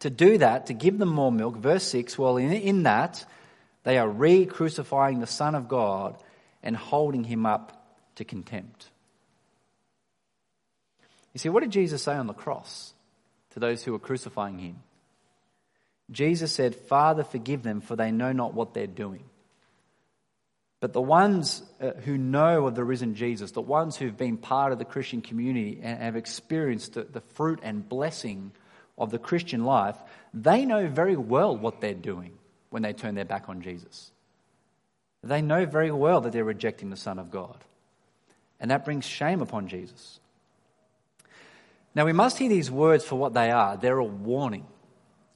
To 0.00 0.10
do 0.10 0.38
that, 0.38 0.66
to 0.66 0.74
give 0.74 0.98
them 0.98 1.08
more 1.08 1.32
milk, 1.32 1.56
verse 1.56 1.82
6, 1.84 2.16
well, 2.16 2.36
in, 2.36 2.52
in 2.52 2.84
that, 2.84 3.24
they 3.82 3.98
are 3.98 4.08
re 4.08 4.46
crucifying 4.46 5.20
the 5.20 5.26
Son 5.26 5.54
of 5.54 5.68
God 5.68 6.16
and 6.62 6.76
holding 6.76 7.24
him 7.24 7.46
up 7.46 7.96
to 8.16 8.24
contempt. 8.24 8.88
You 11.32 11.38
see, 11.38 11.48
what 11.48 11.62
did 11.62 11.70
Jesus 11.70 12.02
say 12.02 12.14
on 12.14 12.26
the 12.26 12.34
cross 12.34 12.92
to 13.50 13.60
those 13.60 13.82
who 13.82 13.92
were 13.92 13.98
crucifying 13.98 14.58
him? 14.58 14.76
Jesus 16.10 16.52
said, 16.52 16.74
Father, 16.74 17.22
forgive 17.22 17.62
them, 17.62 17.80
for 17.80 17.96
they 17.96 18.10
know 18.10 18.32
not 18.32 18.54
what 18.54 18.74
they're 18.74 18.86
doing. 18.86 19.24
But 20.80 20.92
the 20.92 21.02
ones 21.02 21.62
uh, 21.80 21.92
who 22.04 22.16
know 22.16 22.66
of 22.66 22.74
the 22.74 22.84
risen 22.84 23.14
Jesus, 23.14 23.50
the 23.50 23.60
ones 23.60 23.96
who've 23.96 24.16
been 24.16 24.36
part 24.36 24.72
of 24.72 24.78
the 24.78 24.84
Christian 24.84 25.20
community 25.20 25.80
and 25.82 26.00
have 26.00 26.14
experienced 26.14 26.94
the, 26.94 27.02
the 27.02 27.20
fruit 27.20 27.60
and 27.62 27.88
blessing 27.88 28.52
of 28.96 29.10
the 29.10 29.18
Christian 29.18 29.64
life, 29.64 29.96
they 30.32 30.64
know 30.64 30.86
very 30.86 31.16
well 31.16 31.56
what 31.56 31.80
they're 31.80 31.94
doing 31.94 32.32
when 32.70 32.82
they 32.82 32.92
turn 32.92 33.14
their 33.14 33.24
back 33.24 33.48
on 33.48 33.62
Jesus. 33.62 34.12
They 35.22 35.42
know 35.42 35.66
very 35.66 35.90
well 35.90 36.20
that 36.20 36.32
they're 36.32 36.44
rejecting 36.44 36.90
the 36.90 36.96
Son 36.96 37.18
of 37.18 37.30
God. 37.30 37.56
And 38.60 38.70
that 38.70 38.84
brings 38.84 39.04
shame 39.04 39.40
upon 39.40 39.68
Jesus. 39.68 40.20
Now, 41.94 42.04
we 42.04 42.12
must 42.12 42.38
hear 42.38 42.48
these 42.48 42.70
words 42.70 43.04
for 43.04 43.16
what 43.16 43.34
they 43.34 43.50
are. 43.50 43.76
They're 43.76 43.98
a 43.98 44.04
warning. 44.04 44.66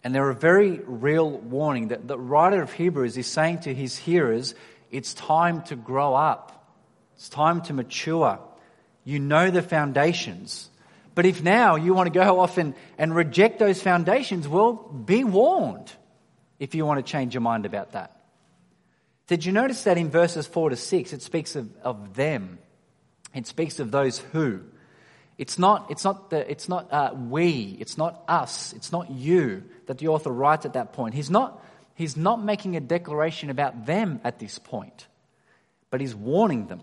And 0.04 0.14
they're 0.14 0.30
a 0.30 0.34
very 0.34 0.80
real 0.84 1.30
warning 1.30 1.88
that 1.88 2.06
the 2.06 2.18
writer 2.18 2.62
of 2.62 2.72
Hebrews 2.72 3.16
is 3.16 3.26
saying 3.26 3.60
to 3.60 3.74
his 3.74 3.96
hearers 3.96 4.54
it's 4.92 5.14
time 5.14 5.62
to 5.62 5.76
grow 5.76 6.14
up. 6.14 6.76
It's 7.16 7.28
time 7.28 7.62
to 7.62 7.72
mature. 7.72 8.38
You 9.04 9.18
know 9.18 9.50
the 9.50 9.62
foundations. 9.62 10.70
But 11.14 11.26
if 11.26 11.42
now 11.42 11.76
you 11.76 11.94
want 11.94 12.12
to 12.12 12.18
go 12.18 12.40
off 12.40 12.58
and, 12.58 12.74
and 12.98 13.14
reject 13.14 13.58
those 13.58 13.82
foundations, 13.82 14.46
well, 14.46 14.74
be 14.74 15.24
warned 15.24 15.90
if 16.60 16.74
you 16.74 16.86
want 16.86 17.04
to 17.04 17.10
change 17.10 17.34
your 17.34 17.40
mind 17.40 17.66
about 17.66 17.92
that. 17.92 18.16
Did 19.26 19.44
you 19.44 19.52
notice 19.52 19.84
that 19.84 19.98
in 19.98 20.10
verses 20.10 20.46
4 20.46 20.70
to 20.70 20.76
6, 20.76 21.12
it 21.12 21.22
speaks 21.22 21.56
of, 21.56 21.74
of 21.82 22.14
them? 22.14 22.58
It 23.34 23.46
speaks 23.46 23.80
of 23.80 23.90
those 23.90 24.18
who. 24.18 24.60
It's 25.38 25.58
not, 25.58 25.90
it's 25.90 26.04
not, 26.04 26.30
the, 26.30 26.48
it's 26.50 26.68
not 26.68 26.92
uh, 26.92 27.14
we, 27.14 27.76
it's 27.80 27.96
not 27.96 28.22
us, 28.28 28.74
it's 28.74 28.92
not 28.92 29.10
you 29.10 29.64
that 29.86 29.98
the 29.98 30.08
author 30.08 30.30
writes 30.30 30.66
at 30.66 30.74
that 30.74 30.92
point. 30.92 31.14
He's 31.14 31.30
not 31.30 31.64
he's 31.94 32.16
not 32.16 32.42
making 32.42 32.76
a 32.76 32.80
declaration 32.80 33.50
about 33.50 33.86
them 33.86 34.20
at 34.24 34.38
this 34.38 34.58
point, 34.58 35.06
but 35.90 36.00
he's 36.00 36.14
warning 36.14 36.66
them. 36.66 36.82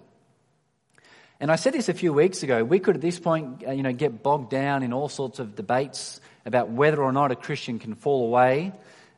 And 1.39 1.51
I 1.51 1.55
said 1.55 1.73
this 1.73 1.87
a 1.87 1.93
few 1.93 2.11
weeks 2.11 2.43
ago. 2.43 2.63
We 2.65 2.79
could 2.79 2.95
at 2.95 3.01
this 3.01 3.17
point, 3.17 3.63
uh, 3.65 3.71
you 3.71 3.81
know, 3.81 3.93
get 3.93 4.21
bogged 4.21 4.49
down 4.49 4.83
in 4.83 4.91
all 4.91 5.07
sorts 5.07 5.39
of 5.39 5.55
debates 5.55 6.19
about 6.45 6.69
whether 6.69 7.01
or 7.01 7.13
not 7.13 7.31
a 7.31 7.35
Christian 7.35 7.79
can 7.79 7.95
fall 7.95 8.27
away. 8.27 8.73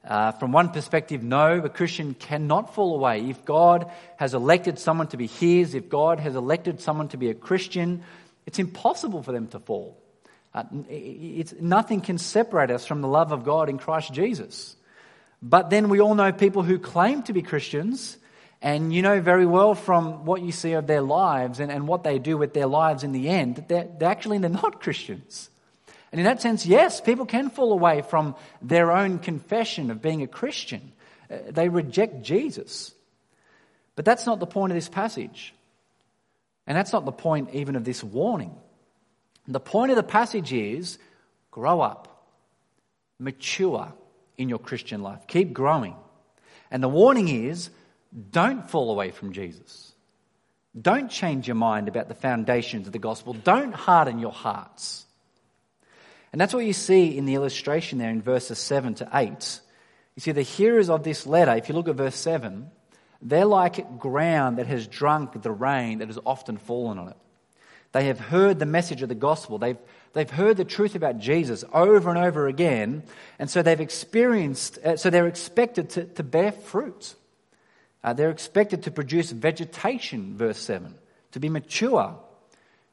Uh, 0.08 0.32
from 0.32 0.51
one 0.51 0.69
perspective, 0.69 1.23
no, 1.23 1.60
a 1.60 1.69
Christian 1.69 2.13
cannot 2.13 2.73
fall 2.75 2.95
away. 2.95 3.30
If 3.30 3.43
God 3.45 3.89
has 4.17 4.34
elected 4.34 4.77
someone 4.77 5.08
to 5.08 5.17
be 5.17 5.27
his, 5.27 5.73
if 5.73 5.89
God 5.89 6.19
has 6.19 6.36
elected 6.36 6.82
someone 6.82 7.08
to 7.10 7.17
be 7.17 7.30
a 7.30 7.36
Christian, 7.36 8.04
it's 8.45 8.60
impossible 8.60 9.23
for 9.23 9.32
them 9.32 9.47
to 9.49 9.60
fall. 9.60 9.97
Uh, 10.54 10.63
it's, 10.89 11.54
nothing 11.60 12.01
can 12.01 12.17
separate 12.17 12.71
us 12.71 12.86
from 12.86 13.01
the 13.01 13.08
love 13.08 13.32
of 13.32 13.43
God 13.45 13.69
in 13.69 13.77
Christ 13.77 14.13
Jesus. 14.13 14.75
But 15.41 15.69
then 15.69 15.89
we 15.89 15.99
all 15.99 16.15
know 16.15 16.32
people 16.32 16.63
who 16.63 16.77
claim 16.77 17.23
to 17.23 17.34
be 17.34 17.41
Christians, 17.41 18.17
and 18.62 18.93
you 18.93 19.01
know 19.01 19.21
very 19.21 19.45
well 19.45 19.73
from 19.73 20.25
what 20.25 20.41
you 20.41 20.51
see 20.51 20.73
of 20.73 20.86
their 20.86 21.01
lives 21.01 21.60
and, 21.60 21.71
and 21.71 21.88
what 21.88 22.04
they 22.04 22.19
do 22.19 22.38
with 22.38 22.54
their 22.54 22.67
lives 22.67 23.04
in 23.04 23.12
the 23.12 23.30
end 23.30 23.56
that 23.56 23.67
they're, 23.67 23.88
they're 23.99 24.10
actually 24.10 24.38
they're 24.38 24.49
not 24.49 24.82
Christians. 24.82 25.49
And 26.12 26.19
in 26.19 26.25
that 26.25 26.41
sense, 26.41 26.65
yes, 26.65 26.99
people 26.99 27.25
can 27.25 27.49
fall 27.49 27.71
away 27.71 28.01
from 28.01 28.36
their 28.62 28.91
own 28.91 29.19
confession 29.19 29.91
of 29.91 30.01
being 30.01 30.21
a 30.21 30.27
Christian. 30.27 30.91
Uh, 31.30 31.38
they 31.49 31.69
reject 31.69 32.21
Jesus. 32.21 32.93
But 33.95 34.06
that's 34.06 34.25
not 34.25 34.39
the 34.39 34.47
point 34.47 34.71
of 34.71 34.75
this 34.75 34.89
passage. 34.89 35.54
And 36.67 36.77
that's 36.77 36.93
not 36.93 37.06
the 37.06 37.12
point 37.12 37.49
even 37.54 37.75
of 37.75 37.86
this 37.86 38.04
warning. 38.04 38.56
The 39.47 39.60
point 39.60 39.91
of 39.91 39.95
the 39.95 40.04
passage 40.04 40.54
is 40.54 40.99
grow 41.49 41.82
up, 41.82 42.27
mature, 43.17 43.93
in 44.38 44.50
your 44.50 44.60
Christian 44.60 45.02
life. 45.02 45.28
Keep 45.28 45.54
growing. 45.54 45.96
And 46.70 46.82
the 46.82 46.89
warning 46.89 47.28
is 47.28 47.70
don't 48.32 48.70
fall 48.70 48.91
away 48.91 49.12
from 49.12 49.34
Jesus. 49.34 49.94
Don't 50.80 51.10
change 51.10 51.48
your 51.48 51.56
mind 51.56 51.88
about 51.88 52.08
the 52.08 52.15
foundations 52.15 52.88
of 52.88 52.94
the 52.94 53.00
gospel. 53.00 53.34
Don't 53.34 53.74
harden 53.74 54.20
your 54.20 54.32
hearts. 54.32 55.06
And 56.32 56.39
that's 56.39 56.54
what 56.54 56.65
you 56.65 56.74
see 56.74 57.17
in 57.17 57.26
the 57.26 57.36
illustration 57.36 58.00
there 58.00 58.10
in 58.10 58.22
verses 58.22 58.58
7 58.58 58.96
to 58.96 59.10
8. 59.13 59.60
You 60.15 60.22
see, 60.22 60.32
the 60.32 60.41
hearers 60.41 60.89
of 60.89 61.04
this 61.04 61.28
letter, 61.28 61.54
if 61.56 61.67
you 61.67 61.76
look 61.76 61.89
at 61.89 61.96
verse 61.96 62.15
7, 62.15 62.70
they're 63.22 63.46
like 63.46 64.00
ground 64.00 64.58
that 64.58 64.67
has 64.67 64.88
drunk 64.88 65.41
the 65.41 65.52
rain 65.52 66.00
that 66.00 66.08
has 66.08 66.20
often 66.26 66.58
fallen 66.58 66.98
on 66.98 67.10
it. 67.10 67.17
They 67.91 68.06
have 68.06 68.20
heard 68.20 68.60
the 68.60 68.65
message 68.65 69.02
of 69.02 69.10
the 69.10 69.15
gospel. 69.15 69.58
They've, 69.58 69.78
they've 70.13 70.30
heard 70.30 70.58
the 70.58 70.65
truth 70.65 70.95
about 70.95 71.19
Jesus 71.19 71.63
over 71.74 72.10
and 72.10 72.17
over 72.17 72.47
again. 72.47 73.04
And 73.39 73.50
so 73.50 73.62
they've 73.62 73.80
experienced, 73.80 74.78
uh, 74.80 74.97
so 74.97 75.10
they're 75.10 75.28
expected 75.28 75.91
to, 75.91 76.06
to 76.06 76.24
bear 76.24 76.52
fruit. 76.52 77.15
Uh, 78.04 78.13
they're 78.13 78.32
expected 78.32 78.84
to 78.84 78.91
produce 78.91 79.32
vegetation, 79.32 80.36
verse 80.38 80.58
7, 80.58 80.95
to 81.32 81.39
be 81.39 81.50
mature, 81.50 82.17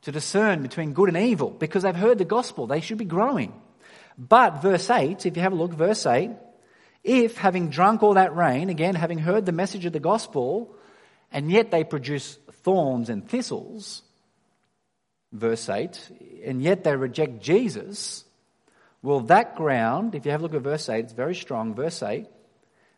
to 0.02 0.12
discern 0.12 0.62
between 0.62 0.92
good 0.92 1.09
and 1.09 1.16
evil, 1.16 1.50
because 1.50 1.83
they've 1.83 1.96
heard 1.96 2.18
the 2.18 2.24
gospel. 2.24 2.66
They 2.66 2.81
should 2.81 2.98
be 2.98 3.04
growing. 3.04 3.52
But 4.18 4.62
verse 4.62 4.90
8, 4.90 5.24
if 5.24 5.37
you 5.37 5.42
have 5.42 5.52
a 5.52 5.57
look, 5.57 5.72
verse 5.72 6.04
8, 6.04 6.31
if 7.04 7.37
having 7.38 7.70
drunk 7.70 8.02
all 8.02 8.14
that 8.14 8.37
rain, 8.37 8.68
again, 8.68 8.94
having 8.94 9.18
heard 9.18 9.46
the 9.46 9.52
message 9.52 9.87
of 9.87 9.92
the 9.92 10.00
gospel, 10.00 10.74
and 11.33 11.50
yet 11.50 11.70
they 11.70 11.85
produce 11.85 12.38
thorns 12.62 13.09
and 13.09 13.28
thistles, 13.28 14.02
verse 15.32 15.68
8, 15.68 16.10
and 16.44 16.62
yet 16.62 16.84
they 16.84 16.96
reject 16.96 17.40
Jesus, 17.40 18.24
well, 19.02 19.20
that 19.20 19.56
ground, 19.56 20.14
if 20.14 20.24
you 20.24 20.32
have 20.32 20.40
a 20.40 20.42
look 20.42 20.54
at 20.54 20.62
verse 20.62 20.88
8, 20.88 21.04
it's 21.04 21.12
very 21.12 21.34
strong. 21.34 21.74
Verse 21.74 22.02
8, 22.02 22.26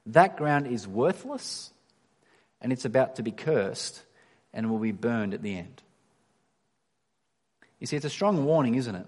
that 0.06 0.36
ground 0.36 0.66
is 0.66 0.88
worthless 0.88 1.70
and 2.60 2.72
it's 2.72 2.84
about 2.84 3.16
to 3.16 3.22
be 3.22 3.32
cursed 3.32 4.02
and 4.52 4.70
will 4.70 4.78
be 4.78 4.92
burned 4.92 5.34
at 5.34 5.42
the 5.42 5.56
end. 5.56 5.82
You 7.78 7.86
see, 7.86 7.96
it's 7.96 8.04
a 8.04 8.10
strong 8.10 8.44
warning, 8.44 8.74
isn't 8.74 8.94
it? 8.94 9.06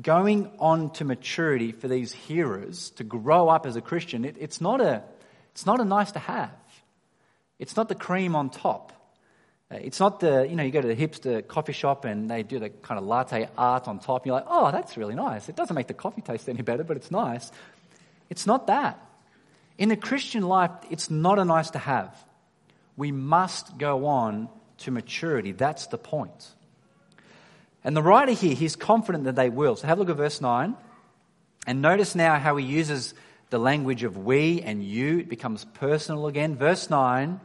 Going 0.00 0.50
on 0.58 0.90
to 0.94 1.04
maturity 1.04 1.72
for 1.72 1.86
these 1.86 2.12
hearers 2.12 2.90
to 2.90 3.04
grow 3.04 3.48
up 3.48 3.66
as 3.66 3.76
a 3.76 3.80
Christian, 3.80 4.24
it, 4.24 4.36
it's, 4.38 4.60
not 4.60 4.80
a, 4.80 5.02
it's 5.52 5.66
not 5.66 5.80
a 5.80 5.84
nice 5.84 6.12
to 6.12 6.18
have. 6.18 6.50
It's 7.58 7.76
not 7.76 7.88
the 7.88 7.94
cream 7.94 8.34
on 8.34 8.50
top. 8.50 8.92
Uh, 9.72 9.76
it's 9.76 10.00
not 10.00 10.20
the, 10.20 10.46
you 10.48 10.56
know, 10.56 10.62
you 10.62 10.70
go 10.70 10.80
to 10.80 10.88
the 10.88 10.96
hipster 10.96 11.46
coffee 11.46 11.72
shop 11.72 12.04
and 12.04 12.30
they 12.30 12.42
do 12.42 12.58
the 12.58 12.68
kind 12.68 12.98
of 12.98 13.04
latte 13.04 13.48
art 13.56 13.88
on 13.88 13.98
top. 13.98 14.22
And 14.22 14.26
you're 14.26 14.36
like, 14.36 14.46
oh, 14.48 14.70
that's 14.70 14.96
really 14.96 15.14
nice. 15.14 15.48
It 15.48 15.56
doesn't 15.56 15.74
make 15.74 15.86
the 15.86 15.94
coffee 15.94 16.20
taste 16.20 16.48
any 16.48 16.62
better, 16.62 16.84
but 16.84 16.96
it's 16.96 17.10
nice. 17.10 17.50
It's 18.28 18.46
not 18.46 18.66
that. 18.66 18.98
In 19.78 19.88
the 19.88 19.96
Christian 19.96 20.42
life, 20.42 20.70
it's 20.90 21.10
not 21.10 21.38
a 21.38 21.44
nice 21.44 21.70
to 21.70 21.78
have. 21.78 22.14
We 22.96 23.12
must 23.12 23.78
go 23.78 24.06
on 24.06 24.48
to 24.78 24.90
maturity. 24.90 25.52
That's 25.52 25.86
the 25.86 25.98
point. 25.98 26.50
And 27.84 27.96
the 27.96 28.02
writer 28.02 28.32
here, 28.32 28.54
he's 28.54 28.76
confident 28.76 29.24
that 29.24 29.36
they 29.36 29.48
will. 29.48 29.76
So 29.76 29.86
have 29.86 29.98
a 29.98 30.00
look 30.00 30.10
at 30.10 30.16
verse 30.16 30.40
9. 30.40 30.76
And 31.66 31.80
notice 31.80 32.14
now 32.14 32.38
how 32.38 32.56
he 32.56 32.66
uses 32.66 33.14
the 33.50 33.58
language 33.58 34.02
of 34.02 34.18
we 34.18 34.60
and 34.60 34.84
you. 34.84 35.20
It 35.20 35.28
becomes 35.28 35.64
personal 35.64 36.26
again. 36.26 36.56
Verse 36.56 36.90
9, 36.90 37.40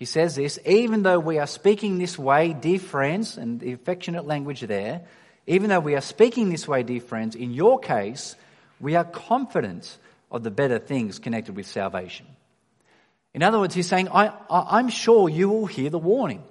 he 0.00 0.06
says 0.06 0.34
this 0.34 0.58
Even 0.64 1.02
though 1.02 1.20
we 1.20 1.38
are 1.38 1.46
speaking 1.46 1.98
this 1.98 2.18
way, 2.18 2.54
dear 2.54 2.80
friends, 2.80 3.36
and 3.36 3.60
the 3.60 3.72
affectionate 3.72 4.26
language 4.26 4.62
there, 4.62 5.02
even 5.46 5.68
though 5.68 5.78
we 5.78 5.94
are 5.94 6.00
speaking 6.00 6.48
this 6.48 6.66
way, 6.66 6.82
dear 6.82 7.02
friends, 7.02 7.36
in 7.36 7.52
your 7.52 7.78
case, 7.78 8.34
we 8.80 8.96
are 8.96 9.04
confident 9.04 9.98
of 10.30 10.42
the 10.42 10.50
better 10.50 10.78
things 10.78 11.18
connected 11.18 11.54
with 11.54 11.66
salvation. 11.66 12.26
In 13.34 13.42
other 13.42 13.60
words, 13.60 13.74
he's 13.74 13.88
saying, 13.88 14.08
I, 14.08 14.32
am 14.50 14.88
sure 14.88 15.28
you 15.28 15.50
will 15.50 15.66
hear 15.66 15.90
the 15.90 15.98
warning. 15.98 16.42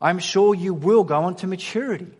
I'm 0.00 0.18
sure 0.18 0.54
you 0.54 0.72
will 0.72 1.04
go 1.04 1.24
on 1.24 1.36
to 1.36 1.46
maturity. 1.46 2.10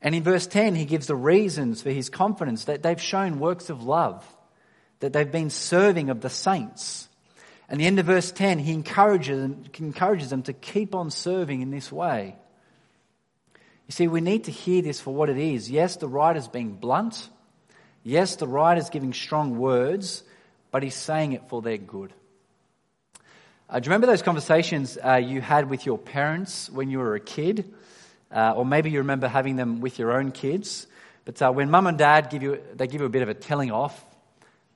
And 0.00 0.14
in 0.14 0.22
verse 0.22 0.46
10, 0.46 0.76
he 0.76 0.84
gives 0.84 1.08
the 1.08 1.16
reasons 1.16 1.82
for 1.82 1.90
his 1.90 2.10
confidence 2.10 2.64
that 2.66 2.82
they've 2.82 3.00
shown 3.00 3.40
works 3.40 3.70
of 3.70 3.82
love, 3.82 4.24
that 5.00 5.12
they've 5.12 5.30
been 5.30 5.50
serving 5.50 6.10
of 6.10 6.20
the 6.20 6.30
saints. 6.30 7.08
And 7.72 7.80
the 7.80 7.86
end 7.86 7.98
of 7.98 8.04
verse 8.04 8.30
10, 8.30 8.58
he 8.58 8.74
encourages, 8.74 9.50
encourages 9.78 10.28
them 10.28 10.42
to 10.42 10.52
keep 10.52 10.94
on 10.94 11.10
serving 11.10 11.62
in 11.62 11.70
this 11.70 11.90
way. 11.90 12.36
You 13.54 13.92
see, 13.92 14.08
we 14.08 14.20
need 14.20 14.44
to 14.44 14.50
hear 14.50 14.82
this 14.82 15.00
for 15.00 15.14
what 15.14 15.30
it 15.30 15.38
is. 15.38 15.70
Yes, 15.70 15.96
the 15.96 16.06
writer's 16.06 16.48
being 16.48 16.74
blunt. 16.74 17.30
Yes, 18.04 18.36
the 18.36 18.46
writer's 18.46 18.90
giving 18.90 19.14
strong 19.14 19.56
words, 19.56 20.22
but 20.70 20.82
he's 20.82 20.94
saying 20.94 21.32
it 21.32 21.48
for 21.48 21.62
their 21.62 21.78
good. 21.78 22.12
Uh, 23.70 23.80
do 23.80 23.86
you 23.86 23.90
remember 23.90 24.06
those 24.06 24.20
conversations 24.20 24.98
uh, 25.02 25.14
you 25.14 25.40
had 25.40 25.70
with 25.70 25.86
your 25.86 25.96
parents 25.96 26.68
when 26.68 26.90
you 26.90 26.98
were 26.98 27.14
a 27.14 27.20
kid? 27.20 27.72
Uh, 28.30 28.52
or 28.54 28.66
maybe 28.66 28.90
you 28.90 28.98
remember 28.98 29.28
having 29.28 29.56
them 29.56 29.80
with 29.80 29.98
your 29.98 30.12
own 30.12 30.30
kids. 30.30 30.86
But 31.24 31.40
uh, 31.40 31.50
when 31.50 31.70
mum 31.70 31.86
and 31.86 31.96
dad 31.96 32.28
give 32.28 32.42
you, 32.42 32.60
they 32.74 32.86
give 32.86 33.00
you 33.00 33.06
a 33.06 33.10
bit 33.10 33.22
of 33.22 33.30
a 33.30 33.34
telling 33.34 33.70
off. 33.70 34.04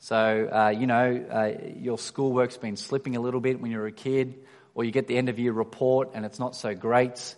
So, 0.06 0.16
uh, 0.52 0.68
you 0.68 0.86
know, 0.86 1.26
uh, 1.28 1.50
your 1.80 1.98
schoolwork's 1.98 2.56
been 2.56 2.76
slipping 2.76 3.16
a 3.16 3.20
little 3.20 3.40
bit 3.40 3.60
when 3.60 3.72
you're 3.72 3.88
a 3.88 3.90
kid, 3.90 4.36
or 4.72 4.84
you 4.84 4.92
get 4.92 5.08
the 5.08 5.18
end 5.18 5.28
of 5.28 5.40
year 5.40 5.50
report 5.50 6.10
and 6.14 6.24
it's 6.24 6.38
not 6.38 6.54
so 6.54 6.76
great. 6.76 7.34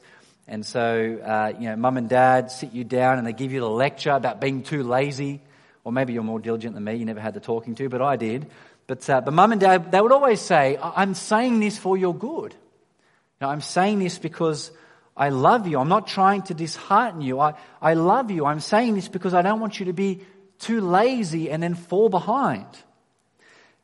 And 0.46 0.66
so, 0.66 1.54
you 1.59 1.66
know, 1.66 1.76
mum 1.76 1.96
and 1.96 2.11
dad 2.11 2.50
sit 2.50 2.74
you 2.74 2.85
down 2.85 3.16
and 3.16 3.26
they 3.26 3.33
give 3.33 3.52
you 3.52 3.61
the 3.61 3.70
lecture 3.70 4.11
about 4.11 4.42
being 4.42 4.64
too 4.64 4.83
lazy. 4.83 5.40
Or 5.83 5.92
maybe 5.92 6.12
you're 6.12 6.22
more 6.22 6.40
diligent 6.40 6.74
than 6.74 6.85
me, 6.85 6.96
you 6.96 7.07
never 7.07 7.20
had 7.20 7.33
the 7.33 7.40
talking 7.40 7.74
to, 7.76 7.88
but 7.88 8.02
I 8.02 8.16
did. 8.16 8.50
But, 8.87 9.09
uh, 9.09 9.22
but 9.22 9.33
mum 9.33 9.52
and 9.52 9.62
dad, 9.62 9.90
they 9.90 10.02
would 10.02 10.12
always 10.12 10.42
say, 10.42 10.76
I'm 10.78 11.14
saying 11.14 11.61
this 11.61 11.78
for 11.78 11.96
your 11.96 12.14
good. 12.14 12.52
You 12.52 13.46
know, 13.46 13.48
I'm 13.48 13.62
saying 13.62 14.00
this 14.00 14.18
because 14.18 14.70
I 15.16 15.31
love 15.31 15.66
you. 15.66 15.81
I'm 15.81 15.88
not 15.88 16.07
trying 16.07 16.42
to 16.42 16.52
dishearten 16.52 17.22
you. 17.22 17.40
I, 17.40 17.54
I 17.81 17.94
love 17.94 18.31
you. 18.31 18.44
I'm 18.44 18.61
saying 18.61 18.94
this 18.94 19.09
because 19.09 19.33
I 19.33 19.40
don't 19.40 19.61
want 19.61 19.81
you 19.81 19.87
to 19.87 19.94
be 19.94 20.20
too 20.59 20.81
lazy 20.81 21.51
and 21.51 21.62
then 21.62 21.75
fall 21.75 22.09
behind. 22.09 22.66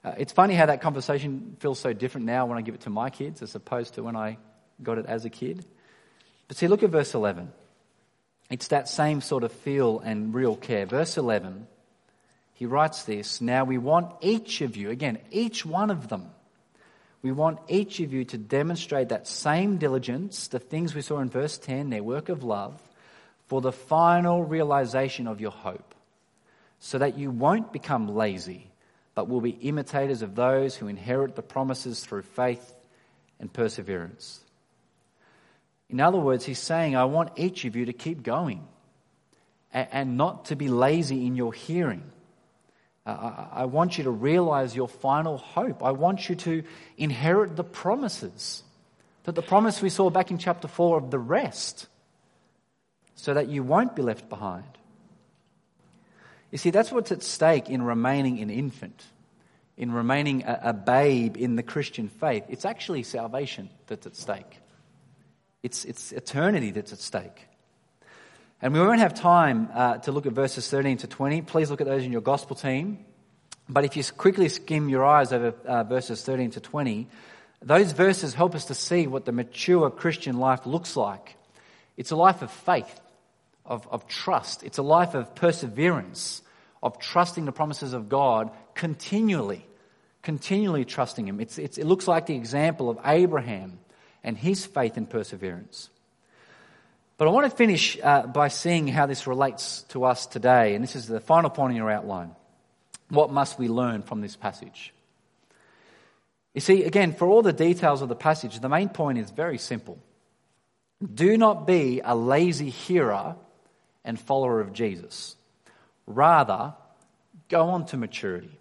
Uh, 0.04 0.14
it's 0.18 0.32
funny 0.32 0.54
how 0.54 0.66
that 0.66 0.80
conversation 0.80 1.56
feels 1.60 1.78
so 1.78 1.92
different 1.92 2.26
now 2.26 2.46
when 2.46 2.58
I 2.58 2.60
give 2.60 2.74
it 2.74 2.82
to 2.82 2.90
my 2.90 3.10
kids 3.10 3.42
as 3.42 3.54
opposed 3.54 3.94
to 3.94 4.02
when 4.02 4.16
I 4.16 4.38
got 4.82 4.98
it 4.98 5.06
as 5.06 5.24
a 5.24 5.30
kid. 5.30 5.64
But 6.48 6.56
see, 6.56 6.68
look 6.68 6.82
at 6.82 6.90
verse 6.90 7.14
11. 7.14 7.50
It's 8.50 8.68
that 8.68 8.88
same 8.88 9.20
sort 9.20 9.44
of 9.44 9.52
feel 9.52 10.00
and 10.00 10.34
real 10.34 10.56
care. 10.56 10.84
Verse 10.84 11.16
11 11.16 11.66
he 12.54 12.66
writes 12.66 13.02
this 13.02 13.40
Now 13.40 13.64
we 13.64 13.78
want 13.78 14.14
each 14.20 14.60
of 14.60 14.76
you, 14.76 14.90
again, 14.90 15.18
each 15.30 15.66
one 15.66 15.90
of 15.90 16.08
them, 16.08 16.30
we 17.20 17.32
want 17.32 17.58
each 17.68 18.00
of 18.00 18.12
you 18.12 18.24
to 18.26 18.38
demonstrate 18.38 19.08
that 19.08 19.26
same 19.26 19.76
diligence, 19.78 20.48
the 20.48 20.58
things 20.58 20.94
we 20.94 21.02
saw 21.02 21.18
in 21.18 21.28
verse 21.28 21.58
10, 21.58 21.90
their 21.90 22.02
work 22.02 22.28
of 22.28 22.44
love, 22.44 22.80
for 23.48 23.60
the 23.60 23.72
final 23.72 24.44
realization 24.44 25.26
of 25.26 25.40
your 25.40 25.50
hope, 25.50 25.93
so 26.84 26.98
that 26.98 27.16
you 27.16 27.30
won't 27.30 27.72
become 27.72 28.14
lazy, 28.14 28.70
but 29.14 29.26
will 29.26 29.40
be 29.40 29.56
imitators 29.62 30.20
of 30.20 30.34
those 30.34 30.76
who 30.76 30.86
inherit 30.86 31.34
the 31.34 31.40
promises 31.40 32.04
through 32.04 32.20
faith 32.20 32.74
and 33.40 33.50
perseverance. 33.50 34.40
In 35.88 35.98
other 35.98 36.18
words, 36.18 36.44
he's 36.44 36.58
saying, 36.58 36.94
I 36.94 37.06
want 37.06 37.30
each 37.36 37.64
of 37.64 37.74
you 37.74 37.86
to 37.86 37.94
keep 37.94 38.22
going 38.22 38.68
and 39.72 40.18
not 40.18 40.44
to 40.46 40.56
be 40.56 40.68
lazy 40.68 41.26
in 41.26 41.36
your 41.36 41.54
hearing. 41.54 42.02
I 43.06 43.64
want 43.64 43.96
you 43.96 44.04
to 44.04 44.10
realize 44.10 44.76
your 44.76 44.88
final 44.88 45.38
hope. 45.38 45.82
I 45.82 45.92
want 45.92 46.28
you 46.28 46.34
to 46.34 46.64
inherit 46.98 47.56
the 47.56 47.64
promises. 47.64 48.62
That 49.22 49.34
the 49.34 49.40
promise 49.40 49.80
we 49.80 49.88
saw 49.88 50.10
back 50.10 50.30
in 50.30 50.36
chapter 50.36 50.68
4 50.68 50.98
of 50.98 51.10
the 51.10 51.18
rest, 51.18 51.86
so 53.14 53.32
that 53.32 53.48
you 53.48 53.62
won't 53.62 53.96
be 53.96 54.02
left 54.02 54.28
behind. 54.28 54.66
You 56.54 56.58
see, 56.58 56.70
that's 56.70 56.92
what's 56.92 57.10
at 57.10 57.24
stake 57.24 57.68
in 57.68 57.82
remaining 57.82 58.38
an 58.38 58.48
infant, 58.48 59.02
in 59.76 59.90
remaining 59.90 60.44
a, 60.44 60.60
a 60.66 60.72
babe 60.72 61.36
in 61.36 61.56
the 61.56 61.64
Christian 61.64 62.06
faith. 62.06 62.44
It's 62.48 62.64
actually 62.64 63.02
salvation 63.02 63.70
that's 63.88 64.06
at 64.06 64.14
stake, 64.14 64.60
it's, 65.64 65.84
it's 65.84 66.12
eternity 66.12 66.70
that's 66.70 66.92
at 66.92 67.00
stake. 67.00 67.48
And 68.62 68.72
we 68.72 68.78
won't 68.78 69.00
have 69.00 69.14
time 69.14 69.68
uh, 69.74 69.96
to 69.98 70.12
look 70.12 70.26
at 70.26 70.32
verses 70.32 70.70
13 70.70 70.98
to 70.98 71.08
20. 71.08 71.42
Please 71.42 71.72
look 71.72 71.80
at 71.80 71.88
those 71.88 72.04
in 72.04 72.12
your 72.12 72.20
gospel 72.20 72.54
team. 72.54 73.04
But 73.68 73.84
if 73.84 73.96
you 73.96 74.04
quickly 74.16 74.48
skim 74.48 74.88
your 74.88 75.04
eyes 75.04 75.32
over 75.32 75.56
uh, 75.66 75.82
verses 75.82 76.22
13 76.22 76.52
to 76.52 76.60
20, 76.60 77.08
those 77.62 77.90
verses 77.90 78.32
help 78.32 78.54
us 78.54 78.66
to 78.66 78.76
see 78.76 79.08
what 79.08 79.24
the 79.24 79.32
mature 79.32 79.90
Christian 79.90 80.38
life 80.38 80.66
looks 80.66 80.96
like. 80.96 81.34
It's 81.96 82.12
a 82.12 82.16
life 82.16 82.42
of 82.42 82.52
faith, 82.52 83.00
of, 83.64 83.86
of 83.88 84.06
trust. 84.06 84.62
It's 84.62 84.78
a 84.78 84.82
life 84.82 85.14
of 85.14 85.34
perseverance, 85.34 86.42
of 86.82 86.98
trusting 86.98 87.44
the 87.44 87.52
promises 87.52 87.92
of 87.92 88.08
God 88.08 88.50
continually, 88.74 89.66
continually 90.22 90.84
trusting 90.84 91.26
Him. 91.26 91.40
It's, 91.40 91.58
it's, 91.58 91.78
it 91.78 91.86
looks 91.86 92.06
like 92.06 92.26
the 92.26 92.34
example 92.34 92.90
of 92.90 92.98
Abraham 93.04 93.78
and 94.24 94.36
his 94.36 94.64
faith 94.64 94.96
and 94.96 95.08
perseverance. 95.08 95.90
But 97.16 97.28
I 97.28 97.30
want 97.30 97.48
to 97.48 97.56
finish 97.56 97.96
uh, 98.02 98.26
by 98.26 98.48
seeing 98.48 98.88
how 98.88 99.06
this 99.06 99.26
relates 99.26 99.82
to 99.90 100.04
us 100.04 100.26
today. 100.26 100.74
And 100.74 100.82
this 100.82 100.96
is 100.96 101.06
the 101.06 101.20
final 101.20 101.50
point 101.50 101.72
in 101.72 101.76
your 101.76 101.90
outline. 101.90 102.34
What 103.10 103.30
must 103.30 103.58
we 103.58 103.68
learn 103.68 104.02
from 104.02 104.20
this 104.20 104.34
passage? 104.34 104.92
You 106.54 106.60
see, 106.60 106.84
again, 106.84 107.12
for 107.12 107.28
all 107.28 107.42
the 107.42 107.52
details 107.52 108.02
of 108.02 108.08
the 108.08 108.16
passage, 108.16 108.58
the 108.58 108.68
main 108.68 108.88
point 108.88 109.18
is 109.18 109.30
very 109.30 109.58
simple. 109.58 109.98
Do 111.12 111.36
not 111.36 111.66
be 111.66 112.00
a 112.04 112.16
lazy 112.16 112.70
hearer 112.70 113.36
and 114.04 114.18
follower 114.18 114.60
of 114.60 114.72
Jesus. 114.72 115.36
Rather, 116.06 116.74
go 117.48 117.70
on 117.70 117.86
to 117.86 117.96
maturity. 117.96 118.58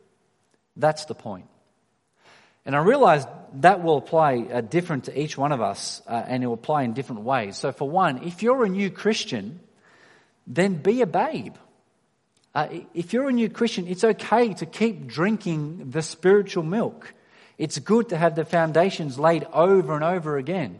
That's 0.75 1.05
the 1.05 1.15
point. 1.15 1.47
And 2.65 2.75
I 2.75 2.79
realize 2.79 3.25
that 3.55 3.83
will 3.83 3.97
apply 3.97 4.37
uh, 4.37 4.61
different 4.61 5.05
to 5.05 5.19
each 5.19 5.37
one 5.37 5.51
of 5.51 5.61
us 5.61 6.01
uh, 6.07 6.23
and 6.27 6.43
it 6.43 6.47
will 6.47 6.53
apply 6.53 6.83
in 6.83 6.93
different 6.93 7.23
ways. 7.23 7.57
So, 7.57 7.71
for 7.71 7.89
one, 7.89 8.23
if 8.23 8.41
you're 8.41 8.63
a 8.63 8.69
new 8.69 8.89
Christian, 8.89 9.59
then 10.47 10.75
be 10.75 11.01
a 11.01 11.05
babe. 11.05 11.55
Uh, 12.55 12.67
if 12.93 13.13
you're 13.13 13.27
a 13.27 13.33
new 13.33 13.49
Christian, 13.49 13.87
it's 13.87 14.03
okay 14.03 14.53
to 14.53 14.65
keep 14.65 15.07
drinking 15.07 15.89
the 15.89 16.01
spiritual 16.01 16.63
milk. 16.63 17.13
It's 17.57 17.79
good 17.79 18.09
to 18.09 18.17
have 18.17 18.35
the 18.35 18.45
foundations 18.45 19.19
laid 19.19 19.45
over 19.51 19.95
and 19.95 20.03
over 20.03 20.37
again. 20.37 20.79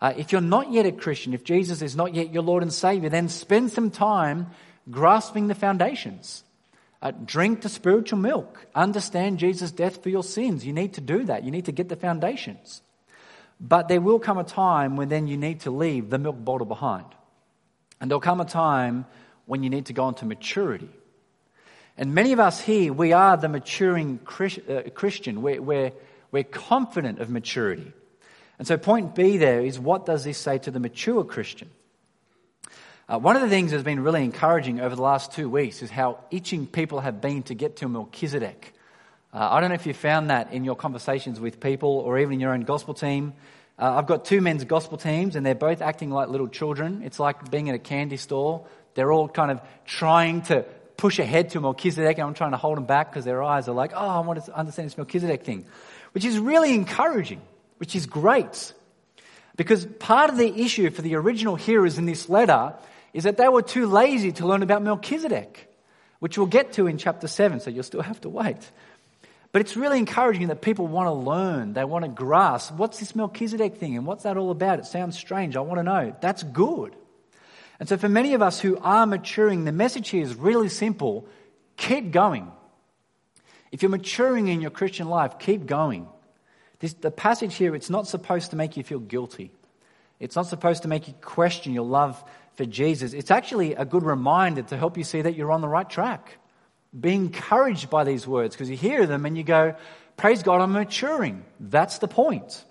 Uh, 0.00 0.14
if 0.16 0.32
you're 0.32 0.40
not 0.40 0.72
yet 0.72 0.86
a 0.86 0.92
Christian, 0.92 1.34
if 1.34 1.44
Jesus 1.44 1.82
is 1.82 1.96
not 1.96 2.14
yet 2.14 2.32
your 2.32 2.42
Lord 2.42 2.62
and 2.62 2.72
Savior, 2.72 3.08
then 3.08 3.28
spend 3.28 3.72
some 3.72 3.90
time 3.90 4.48
grasping 4.90 5.48
the 5.48 5.54
foundations. 5.54 6.44
Uh, 7.00 7.12
drink 7.24 7.62
the 7.62 7.68
spiritual 7.68 8.18
milk. 8.18 8.66
Understand 8.74 9.38
Jesus' 9.38 9.70
death 9.70 10.02
for 10.02 10.08
your 10.08 10.22
sins. 10.22 10.64
You 10.64 10.72
need 10.72 10.94
to 10.94 11.00
do 11.00 11.24
that. 11.24 11.44
You 11.44 11.50
need 11.50 11.66
to 11.66 11.72
get 11.72 11.88
the 11.88 11.96
foundations. 11.96 12.82
But 13.60 13.88
there 13.88 14.00
will 14.00 14.18
come 14.18 14.38
a 14.38 14.44
time 14.44 14.96
when 14.96 15.08
then 15.08 15.26
you 15.26 15.36
need 15.36 15.60
to 15.60 15.70
leave 15.70 16.10
the 16.10 16.18
milk 16.18 16.44
bottle 16.44 16.66
behind. 16.66 17.06
And 18.00 18.10
there'll 18.10 18.20
come 18.20 18.40
a 18.40 18.44
time 18.44 19.04
when 19.46 19.62
you 19.62 19.70
need 19.70 19.86
to 19.86 19.92
go 19.92 20.04
on 20.04 20.14
to 20.16 20.24
maturity. 20.24 20.90
And 21.96 22.14
many 22.14 22.32
of 22.32 22.38
us 22.38 22.60
here, 22.60 22.92
we 22.92 23.12
are 23.12 23.36
the 23.36 23.48
maturing 23.48 24.20
uh, 24.24 24.82
Christian. 24.94 25.42
We're, 25.42 25.60
we're, 25.60 25.92
we're 26.30 26.44
confident 26.44 27.18
of 27.18 27.30
maturity. 27.30 27.92
And 28.58 28.66
so, 28.66 28.76
point 28.76 29.14
B 29.14 29.36
there 29.36 29.60
is 29.60 29.78
what 29.78 30.06
does 30.06 30.24
this 30.24 30.38
say 30.38 30.58
to 30.58 30.70
the 30.70 30.80
mature 30.80 31.24
Christian? 31.24 31.70
Uh, 33.08 33.18
one 33.18 33.36
of 33.36 33.42
the 33.42 33.48
things 33.48 33.70
that's 33.70 33.82
been 33.82 34.00
really 34.00 34.22
encouraging 34.22 34.80
over 34.80 34.94
the 34.94 35.02
last 35.02 35.32
two 35.32 35.48
weeks 35.48 35.82
is 35.82 35.90
how 35.90 36.18
itching 36.30 36.66
people 36.66 37.00
have 37.00 37.22
been 37.22 37.42
to 37.44 37.54
get 37.54 37.76
to 37.76 37.88
Melchizedek. 37.88 38.74
Uh, 39.32 39.48
I 39.50 39.60
don't 39.60 39.70
know 39.70 39.76
if 39.76 39.86
you 39.86 39.94
found 39.94 40.30
that 40.30 40.52
in 40.52 40.64
your 40.64 40.76
conversations 40.76 41.40
with 41.40 41.60
people 41.60 41.88
or 41.88 42.18
even 42.18 42.34
in 42.34 42.40
your 42.40 42.52
own 42.52 42.62
gospel 42.62 42.92
team. 42.94 43.32
Uh, 43.78 43.94
I've 43.96 44.06
got 44.06 44.24
two 44.24 44.40
men's 44.40 44.64
gospel 44.64 44.98
teams 44.98 45.36
and 45.36 45.46
they're 45.46 45.54
both 45.54 45.80
acting 45.80 46.10
like 46.10 46.28
little 46.28 46.48
children. 46.48 47.02
It's 47.02 47.20
like 47.20 47.50
being 47.50 47.68
at 47.68 47.74
a 47.74 47.78
candy 47.78 48.16
store. 48.16 48.66
They're 48.94 49.12
all 49.12 49.28
kind 49.28 49.52
of 49.52 49.60
trying 49.86 50.42
to 50.42 50.64
push 50.96 51.18
ahead 51.18 51.50
to 51.50 51.60
Melchizedek 51.60 52.18
and 52.18 52.26
I'm 52.26 52.34
trying 52.34 52.50
to 52.50 52.56
hold 52.56 52.76
them 52.76 52.86
back 52.86 53.10
because 53.10 53.24
their 53.24 53.42
eyes 53.42 53.68
are 53.68 53.74
like, 53.74 53.92
oh, 53.94 54.08
I 54.08 54.20
want 54.20 54.44
to 54.44 54.54
understand 54.54 54.86
this 54.86 54.98
Melchizedek 54.98 55.44
thing, 55.44 55.64
which 56.12 56.24
is 56.24 56.38
really 56.38 56.74
encouraging, 56.74 57.40
which 57.78 57.96
is 57.96 58.06
great. 58.06 58.72
Because 59.56 59.86
part 59.98 60.30
of 60.30 60.36
the 60.36 60.62
issue 60.62 60.90
for 60.90 61.02
the 61.02 61.16
original 61.16 61.56
hearers 61.56 61.98
in 61.98 62.06
this 62.06 62.28
letter 62.28 62.74
is 63.12 63.24
that 63.24 63.36
they 63.36 63.48
were 63.48 63.62
too 63.62 63.86
lazy 63.86 64.32
to 64.32 64.46
learn 64.46 64.62
about 64.62 64.82
Melchizedek, 64.82 65.74
which 66.20 66.38
we'll 66.38 66.46
get 66.46 66.74
to 66.74 66.86
in 66.86 66.98
chapter 66.98 67.26
7, 67.26 67.60
so 67.60 67.70
you'll 67.70 67.82
still 67.82 68.02
have 68.02 68.20
to 68.20 68.28
wait. 68.28 68.70
But 69.50 69.62
it's 69.62 69.76
really 69.76 69.98
encouraging 69.98 70.48
that 70.48 70.60
people 70.60 70.86
want 70.86 71.06
to 71.06 71.12
learn, 71.12 71.72
they 71.72 71.84
want 71.84 72.04
to 72.04 72.10
grasp 72.10 72.74
what's 72.74 73.00
this 73.00 73.16
Melchizedek 73.16 73.76
thing 73.78 73.96
and 73.96 74.06
what's 74.06 74.24
that 74.24 74.36
all 74.36 74.50
about? 74.50 74.78
It 74.78 74.86
sounds 74.86 75.16
strange. 75.16 75.56
I 75.56 75.60
want 75.60 75.78
to 75.78 75.82
know. 75.82 76.14
That's 76.20 76.42
good. 76.42 76.94
And 77.80 77.88
so, 77.88 77.96
for 77.96 78.08
many 78.08 78.34
of 78.34 78.42
us 78.42 78.60
who 78.60 78.76
are 78.78 79.06
maturing, 79.06 79.64
the 79.64 79.72
message 79.72 80.10
here 80.10 80.22
is 80.22 80.34
really 80.34 80.68
simple 80.68 81.26
keep 81.76 82.10
going. 82.10 82.50
If 83.70 83.82
you're 83.82 83.90
maturing 83.90 84.48
in 84.48 84.60
your 84.60 84.70
Christian 84.70 85.08
life, 85.08 85.38
keep 85.38 85.66
going. 85.66 86.08
This, 86.80 86.92
the 86.94 87.10
passage 87.10 87.56
here, 87.56 87.74
it's 87.74 87.90
not 87.90 88.06
supposed 88.06 88.50
to 88.50 88.56
make 88.56 88.76
you 88.76 88.82
feel 88.82 89.00
guilty. 89.00 89.50
It's 90.20 90.36
not 90.36 90.46
supposed 90.46 90.82
to 90.82 90.88
make 90.88 91.08
you 91.08 91.14
question 91.20 91.72
your 91.72 91.84
love 91.84 92.22
for 92.56 92.64
Jesus. 92.64 93.12
It's 93.12 93.30
actually 93.30 93.74
a 93.74 93.84
good 93.84 94.02
reminder 94.02 94.62
to 94.62 94.76
help 94.76 94.96
you 94.96 95.04
see 95.04 95.22
that 95.22 95.34
you're 95.34 95.52
on 95.52 95.60
the 95.60 95.68
right 95.68 95.88
track. 95.88 96.38
Be 96.98 97.14
encouraged 97.14 97.90
by 97.90 98.04
these 98.04 98.26
words 98.26 98.54
because 98.54 98.70
you 98.70 98.76
hear 98.76 99.06
them 99.06 99.26
and 99.26 99.36
you 99.36 99.44
go, 99.44 99.74
Praise 100.16 100.42
God, 100.42 100.60
I'm 100.60 100.72
maturing. 100.72 101.44
That's 101.60 101.98
the 101.98 102.08
point. 102.08 102.64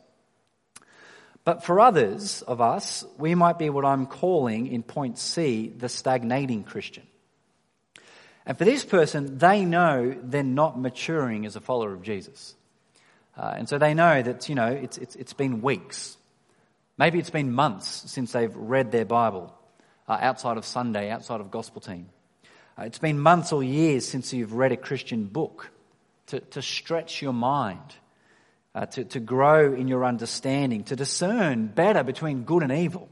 But 1.45 1.63
for 1.63 1.79
others 1.79 2.41
of 2.41 2.59
us, 2.59 3.05
we 3.17 3.35
might 3.35 3.57
be 3.57 3.69
what 3.69 3.85
I'm 3.85 4.05
calling 4.05 4.67
in 4.67 4.83
point 4.83 5.17
C 5.17 5.69
the 5.69 5.87
stagnating 5.87 6.65
Christian. 6.65 7.07
And 8.45 8.57
for 8.57 8.65
this 8.65 8.83
person, 8.83 9.37
they 9.37 9.63
know 9.63 10.13
they're 10.21 10.43
not 10.43 10.77
maturing 10.77 11.45
as 11.45 11.55
a 11.55 11.61
follower 11.61 11.93
of 11.93 12.01
Jesus. 12.01 12.53
Uh, 13.37 13.53
and 13.55 13.69
so 13.69 13.77
they 13.77 13.93
know 13.93 14.21
that, 14.21 14.49
you 14.49 14.55
know, 14.55 14.67
it's, 14.67 14.97
it's, 14.97 15.15
it's 15.15 15.33
been 15.33 15.61
weeks. 15.61 16.17
Maybe 16.97 17.19
it's 17.19 17.29
been 17.29 17.53
months 17.53 18.09
since 18.09 18.31
they've 18.31 18.55
read 18.55 18.91
their 18.91 19.05
Bible 19.05 19.53
uh, 20.07 20.17
outside 20.19 20.57
of 20.57 20.65
Sunday, 20.65 21.11
outside 21.11 21.39
of 21.39 21.51
gospel 21.51 21.79
team. 21.79 22.09
Uh, 22.77 22.83
it's 22.83 22.97
been 22.97 23.19
months 23.19 23.51
or 23.51 23.61
years 23.61 24.07
since 24.07 24.33
you've 24.33 24.53
read 24.53 24.71
a 24.71 24.77
Christian 24.77 25.25
book 25.25 25.69
to, 26.27 26.39
to 26.39 26.61
stretch 26.61 27.21
your 27.21 27.33
mind, 27.33 27.95
uh, 28.73 28.87
to, 28.87 29.03
to 29.05 29.19
grow 29.19 29.71
in 29.73 29.87
your 29.87 30.03
understanding, 30.03 30.83
to 30.85 30.95
discern 30.95 31.67
better 31.67 32.03
between 32.03 32.43
good 32.43 32.63
and 32.63 32.71
evil. 32.71 33.07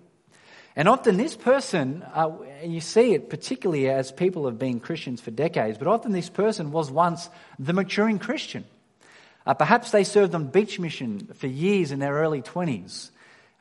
And 0.75 0.89
often 0.89 1.17
this 1.17 1.35
person, 1.35 2.03
uh, 2.13 2.31
you 2.63 2.81
see 2.81 3.13
it 3.13 3.29
particularly 3.29 3.89
as 3.89 4.11
people 4.11 4.45
have 4.45 4.59
been 4.59 4.79
Christians 4.79 5.21
for 5.21 5.31
decades, 5.31 5.77
but 5.77 5.88
often 5.88 6.11
this 6.11 6.29
person 6.29 6.71
was 6.71 6.89
once 6.89 7.29
the 7.59 7.73
maturing 7.73 8.19
Christian. 8.19 8.65
Uh, 9.45 9.53
perhaps 9.53 9.91
they 9.91 10.03
served 10.03 10.34
on 10.34 10.47
beach 10.47 10.79
mission 10.79 11.27
for 11.36 11.47
years 11.47 11.91
in 11.91 11.99
their 11.99 12.13
early 12.13 12.41
20s. 12.41 13.12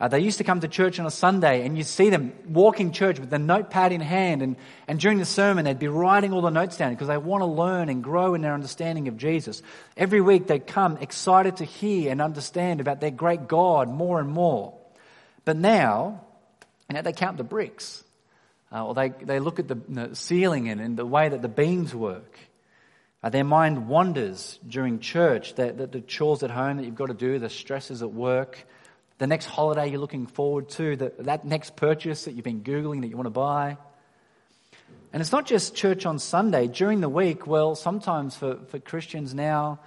Uh, 0.01 0.09
they 0.09 0.19
used 0.19 0.39
to 0.39 0.45
come 0.45 0.61
to 0.61 0.69
church 0.69 0.99
on 0.99 1.07
a 1.07 1.11
Sunday 1.11 1.65
and 1.65 1.79
you'd 1.79 1.87
see 1.87 2.11
them 2.11 2.33
walking 2.49 2.91
church 2.91 3.21
with 3.21 3.31
the 3.31 3.39
notepad 3.39 3.93
in 3.93 4.01
hand. 4.01 4.43
And, 4.43 4.57
and 4.89 4.99
during 4.99 5.19
the 5.19 5.25
sermon, 5.25 5.65
they'd 5.65 5.79
be 5.79 5.89
writing 5.89 6.33
all 6.33 6.43
the 6.43 6.51
notes 6.51 6.77
down 6.77 6.93
because 6.93 7.09
they 7.09 7.17
want 7.17 7.43
to 7.43 7.47
learn 7.47 7.89
and 7.89 8.03
grow 8.03 8.35
in 8.35 8.41
their 8.41 8.55
understanding 8.55 9.07
of 9.07 9.17
Jesus. 9.17 9.63
Every 9.97 10.21
week 10.21 10.47
they'd 10.47 10.67
come 10.67 10.97
excited 10.99 11.59
to 11.59 11.65
hear 11.65 12.11
and 12.11 12.21
understand 12.21 12.81
about 12.81 13.01
their 13.01 13.13
great 13.13 13.47
God 13.47 13.89
more 13.89 14.19
and 14.19 14.29
more. 14.29 14.75
But 15.45 15.57
now, 15.57 16.25
you 16.91 16.97
know, 16.97 17.03
they 17.03 17.13
count 17.13 17.37
the 17.37 17.45
bricks. 17.45 18.03
Uh, 18.73 18.87
or 18.87 18.95
they, 18.95 19.11
they 19.11 19.39
look 19.39 19.61
at 19.61 19.69
the, 19.69 19.77
the 19.89 20.17
ceiling 20.17 20.69
and, 20.69 20.81
and, 20.81 20.97
the 20.97 21.07
way 21.07 21.29
that 21.29 21.41
the 21.41 21.49
beams 21.49 21.95
work. 21.95 22.37
Uh, 23.25 23.31
their 23.31 23.43
mind 23.43 23.89
wanders 23.89 24.61
during 24.69 25.01
church, 25.01 25.55
the, 25.55 25.73
the, 25.73 25.89
the 25.89 26.01
chores 26.01 26.45
at 26.45 26.51
home 26.53 26.77
that 26.77 26.85
you've 26.85 26.95
got 26.95 27.07
to 27.07 27.15
do, 27.15 27.41
the 27.41 27.49
stresses 27.49 28.03
at 28.03 28.13
work 28.13 28.65
the 29.19 29.27
next 29.27 29.47
holiday 29.47 29.89
you're 29.89 30.01
looking 30.01 30.27
forward 30.27 30.69
to, 30.71 30.97
the, 30.97 31.13
that 31.21 31.45
next 31.45 31.77
purchase 31.77 32.25
that 32.25 32.33
you've 32.33 32.45
been 32.45 32.63
Googling 32.63 33.03
that 33.03 33.09
you 33.09 33.17
want 33.17 33.27
to 33.27 33.31
buy. 33.31 33.77
And 35.13 35.21
it's 35.21 35.31
not 35.31 35.47
just 35.47 35.77
church 35.77 36.07
on 36.07 36.19
Sunday. 36.19 36.67
During 36.67 37.01
the 37.01 37.09
week, 37.09 37.47
well, 37.47 37.77
sometimes 37.77 38.37
for, 38.37 38.57
for 38.69 38.81
Christians 38.81 39.33
now, 39.33 39.79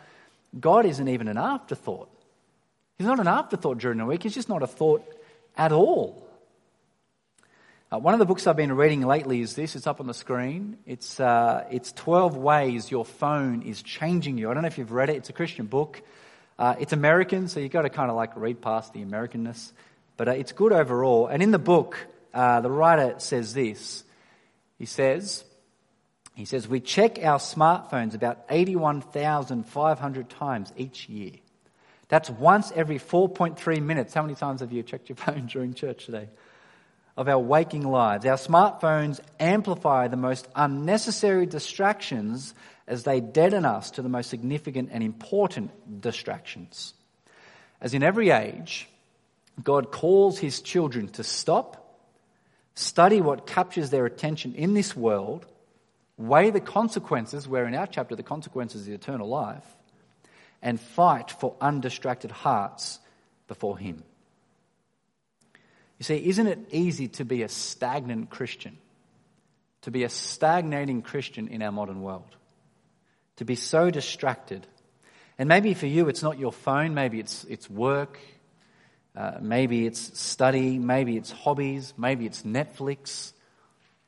God 0.57 0.85
isn't 0.85 1.07
even 1.07 1.27
an 1.27 1.37
afterthought. 1.37 2.09
He's 2.97 3.07
not 3.07 3.19
an 3.19 3.27
afterthought 3.27 3.79
during 3.79 3.97
the 3.97 4.05
week, 4.05 4.23
He's 4.23 4.33
just 4.33 4.49
not 4.49 4.63
a 4.63 4.67
thought 4.67 5.03
at 5.57 5.71
all. 5.71 6.26
Uh, 7.89 7.97
one 7.97 8.13
of 8.13 8.19
the 8.19 8.25
books 8.25 8.45
I've 8.45 8.57
been 8.57 8.73
reading 8.73 8.99
lately 8.99 9.39
is 9.39 9.55
this. 9.55 9.73
It's 9.73 9.87
up 9.87 10.01
on 10.01 10.07
the 10.07 10.13
screen. 10.13 10.75
It's, 10.85 11.21
uh, 11.21 11.63
it's 11.71 11.93
12 11.93 12.35
Ways 12.35 12.91
Your 12.91 13.05
Phone 13.05 13.61
is 13.61 13.81
Changing 13.81 14.37
You. 14.37 14.51
I 14.51 14.53
don't 14.53 14.63
know 14.63 14.67
if 14.67 14.77
you've 14.77 14.91
read 14.91 15.09
it. 15.09 15.15
It's 15.15 15.29
a 15.29 15.33
Christian 15.33 15.67
book. 15.67 16.01
Uh, 16.59 16.75
it's 16.81 16.91
American, 16.91 17.47
so 17.47 17.61
you've 17.61 17.71
got 17.71 17.83
to 17.83 17.89
kind 17.89 18.09
of 18.09 18.17
like 18.17 18.35
read 18.35 18.61
past 18.61 18.91
the 18.91 18.99
Americanness, 18.99 19.71
but 20.17 20.27
uh, 20.27 20.31
it's 20.31 20.51
good 20.51 20.73
overall. 20.73 21.27
And 21.27 21.41
in 21.41 21.51
the 21.51 21.59
book, 21.59 21.97
uh, 22.33 22.59
the 22.59 22.69
writer 22.69 23.15
says 23.19 23.53
this. 23.53 24.03
He 24.77 24.85
says, 24.85 25.45
he 26.35 26.43
says, 26.43 26.67
we 26.67 26.81
check 26.81 27.19
our 27.23 27.39
smartphones 27.39 28.15
about 28.15 28.43
81,500 28.49 30.29
times 30.29 30.73
each 30.75 31.07
year. 31.07 31.31
That's 32.09 32.29
once 32.29 32.69
every 32.75 32.99
4.3 32.99 33.81
minutes. 33.81 34.13
How 34.13 34.23
many 34.23 34.35
times 34.35 34.59
have 34.59 34.73
you 34.73 34.83
checked 34.83 35.07
your 35.07 35.15
phone 35.25 35.45
during 35.45 35.73
church 35.73 36.05
today? 36.05 36.27
Of 37.17 37.27
our 37.27 37.39
waking 37.39 37.81
lives. 37.81 38.25
Our 38.27 38.37
smartphones 38.37 39.19
amplify 39.39 40.07
the 40.07 40.17
most 40.17 40.47
unnecessary 40.55 41.47
distractions 41.47 42.53
as 42.87 43.03
they 43.03 43.19
deaden 43.19 43.65
us 43.65 43.91
to 43.91 44.03
the 44.03 44.09
most 44.09 44.29
significant 44.29 44.89
and 44.91 45.03
important 45.03 45.99
distractions. 45.99 46.93
As 47.81 47.95
in 47.95 48.03
every 48.03 48.29
age, 48.29 48.87
God 49.63 49.91
calls 49.91 50.37
his 50.37 50.61
children 50.61 51.07
to 51.09 51.23
stop, 51.23 51.99
study 52.75 53.19
what 53.19 53.47
captures 53.47 53.89
their 53.89 54.05
attention 54.05 54.53
in 54.53 54.75
this 54.75 54.95
world, 54.95 55.47
weigh 56.17 56.51
the 56.51 56.59
consequences, 56.59 57.47
where 57.47 57.65
in 57.65 57.73
our 57.73 57.87
chapter 57.87 58.15
the 58.15 58.21
consequences 58.21 58.81
is 58.81 58.89
eternal 58.89 59.27
life, 59.27 59.65
and 60.61 60.79
fight 60.79 61.31
for 61.31 61.55
undistracted 61.61 62.29
hearts 62.29 62.99
before 63.47 63.77
him. 63.77 64.03
You 65.97 66.03
see, 66.03 66.27
isn't 66.29 66.47
it 66.47 66.59
easy 66.71 67.07
to 67.09 67.25
be 67.25 67.43
a 67.43 67.49
stagnant 67.49 68.29
Christian? 68.29 68.77
To 69.81 69.91
be 69.91 70.03
a 70.03 70.09
stagnating 70.09 71.01
Christian 71.01 71.47
in 71.47 71.61
our 71.61 71.71
modern 71.71 72.01
world? 72.01 72.37
to 73.37 73.45
be 73.45 73.55
so 73.55 73.89
distracted. 73.89 74.67
And 75.39 75.47
maybe 75.47 75.73
for 75.73 75.85
you, 75.85 76.09
it's 76.09 76.23
not 76.23 76.37
your 76.37 76.51
phone, 76.51 76.93
maybe 76.93 77.19
it's, 77.19 77.43
it's 77.45 77.69
work, 77.69 78.19
uh, 79.15 79.37
maybe 79.41 79.85
it's 79.85 80.19
study, 80.19 80.77
maybe 80.77 81.15
it's 81.17 81.31
hobbies, 81.31 81.93
maybe 81.97 82.25
it's 82.25 82.43
Netflix. 82.43 83.31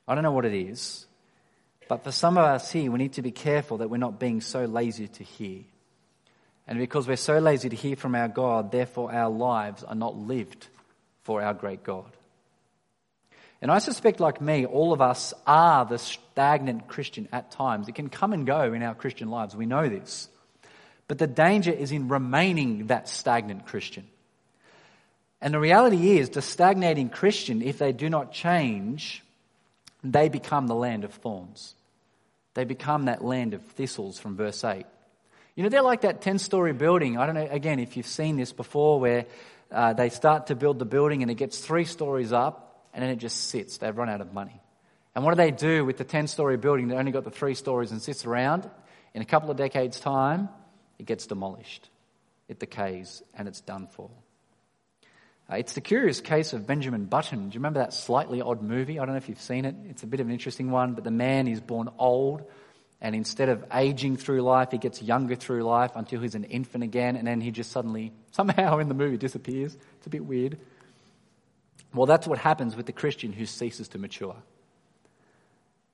I 0.08 0.16
don't 0.16 0.24
know 0.24 0.32
what 0.32 0.46
it 0.46 0.54
is. 0.54 1.06
But 1.88 2.04
for 2.04 2.12
some 2.12 2.38
of 2.38 2.44
us 2.44 2.72
here, 2.72 2.92
we 2.92 2.98
need 2.98 3.14
to 3.14 3.22
be 3.22 3.32
careful 3.32 3.78
that 3.78 3.90
we're 3.90 3.98
not 3.98 4.20
being 4.20 4.42
so 4.42 4.66
lazy 4.66 5.08
to 5.08 5.24
hear. 5.24 5.62
And 6.68 6.78
because 6.78 7.08
we're 7.08 7.18
so 7.18 7.40
lazy 7.40 7.70
to 7.70 7.76
hear 7.76 7.96
from 7.96 8.14
our 8.14 8.28
God, 8.28 8.72
therefore 8.72 9.12
our 9.12 9.30
lives 9.30 9.84
are 9.84 9.96
not 9.96 10.16
lived 10.16 10.68
for 11.30 11.44
our 11.44 11.54
great 11.54 11.84
God. 11.84 12.12
And 13.62 13.70
I 13.70 13.78
suspect, 13.78 14.20
like 14.20 14.42
me, 14.42 14.66
all 14.66 14.94
of 14.94 15.00
us 15.00 15.32
are 15.46 15.86
the 15.86 16.00
stagnant 16.00 16.88
Christian 16.88 17.30
at 17.32 17.52
times. 17.52 17.88
It 17.88 17.94
can 17.94 18.10
come 18.10 18.34
and 18.34 18.48
go 18.48 18.74
in 18.74 18.82
our 18.82 18.96
Christian 18.96 19.30
lives. 19.30 19.56
We 19.56 19.68
know 19.68 19.88
this. 19.88 20.28
But 21.08 21.20
the 21.20 21.28
danger 21.28 21.72
is 21.72 21.92
in 21.92 22.08
remaining 22.08 22.88
that 22.88 23.08
stagnant 23.08 23.68
Christian. 23.68 24.08
And 25.40 25.54
the 25.54 25.60
reality 25.60 26.18
is, 26.18 26.32
the 26.32 26.42
stagnating 26.42 27.10
Christian, 27.10 27.62
if 27.62 27.78
they 27.78 27.92
do 27.92 28.10
not 28.10 28.32
change, 28.32 29.24
they 30.04 30.30
become 30.30 30.66
the 30.66 30.74
land 30.74 31.04
of 31.04 31.14
thorns. 31.14 31.76
They 32.56 32.64
become 32.64 33.06
that 33.06 33.24
land 33.24 33.54
of 33.54 33.64
thistles 33.64 34.18
from 34.18 34.36
verse 34.36 34.64
8. 34.64 34.84
You 35.56 35.62
know, 35.62 35.70
they're 35.70 35.84
like 35.84 36.02
that 36.02 36.22
10 36.22 36.40
story 36.40 36.74
building. 36.74 37.20
I 37.20 37.28
don't 37.28 37.36
know, 37.36 37.48
again, 37.52 37.78
if 37.78 37.98
you've 37.98 38.08
seen 38.08 38.36
this 38.36 38.52
before, 38.52 39.00
where 39.00 39.28
uh, 39.72 39.94
they 39.94 40.10
start 40.10 40.48
to 40.48 40.56
build 40.56 40.80
the 40.80 40.86
building 40.86 41.22
and 41.22 41.32
it 41.32 41.36
gets 41.36 41.60
three 41.60 41.86
stories 41.86 42.32
up 42.32 42.88
and 42.94 43.04
then 43.04 43.12
it 43.12 43.18
just 43.18 43.50
sits. 43.50 43.78
They've 43.78 43.96
run 43.96 44.10
out 44.10 44.22
of 44.22 44.34
money. 44.34 44.62
And 45.16 45.24
what 45.24 45.32
do 45.32 45.38
they 45.38 45.52
do 45.52 45.86
with 45.86 45.98
the 45.98 46.04
10 46.04 46.28
story 46.28 46.58
building 46.58 46.90
that 46.90 46.98
only 46.98 47.12
got 47.12 47.24
the 47.24 47.32
three 47.32 47.56
stories 47.56 47.92
and 47.92 48.02
sits 48.02 48.26
around? 48.26 48.70
In 49.14 49.22
a 49.22 49.26
couple 49.26 49.50
of 49.50 49.58
decades' 49.58 50.00
time, 50.00 50.50
it 50.98 51.06
gets 51.06 51.28
demolished, 51.28 51.90
it 52.48 52.60
decays, 52.60 53.24
and 53.34 53.48
it's 53.48 53.62
done 53.62 53.88
for. 53.88 54.10
Uh, 55.52 55.56
it's 55.56 55.74
the 55.74 55.82
curious 55.82 56.22
case 56.22 56.54
of 56.54 56.68
Benjamin 56.68 57.06
Button. 57.06 57.50
Do 57.50 57.54
you 57.56 57.60
remember 57.60 57.80
that 57.80 57.94
slightly 57.94 58.42
odd 58.42 58.62
movie? 58.62 59.00
I 59.00 59.06
don't 59.06 59.16
know 59.16 59.18
if 59.18 59.30
you've 59.30 59.42
seen 59.42 59.66
it. 59.66 59.76
It's 59.90 60.04
a 60.04 60.08
bit 60.08 60.20
of 60.20 60.28
an 60.28 60.34
interesting 60.34 60.70
one, 60.70 60.94
but 60.94 61.04
the 61.04 61.12
man 61.12 61.48
is 61.48 61.60
born 61.60 61.90
old, 61.98 62.44
and 63.02 63.16
instead 63.16 63.50
of 63.50 63.64
aging 63.74 64.18
through 64.18 64.42
life, 64.42 64.72
he 64.72 64.78
gets 64.78 65.02
younger 65.02 65.36
through 65.36 65.64
life 65.64 65.92
until 65.96 66.22
he's 66.22 66.36
an 66.36 66.44
infant 66.44 66.84
again, 66.84 67.16
and 67.16 67.26
then 67.26 67.40
he 67.40 67.52
just 67.52 67.72
suddenly, 67.72 68.12
somehow 68.32 68.80
in 68.80 68.90
the 68.90 68.94
movie, 68.94 69.18
disappears. 69.18 69.78
It's 69.98 70.08
a 70.08 70.10
bit 70.10 70.26
weird. 70.26 70.58
Well, 71.94 72.06
that's 72.06 72.28
what 72.28 72.38
happens 72.38 72.76
with 72.76 72.86
the 72.86 72.92
Christian 72.92 73.32
who 73.32 73.46
ceases 73.46 73.88
to 73.90 73.98
mature. 73.98 74.36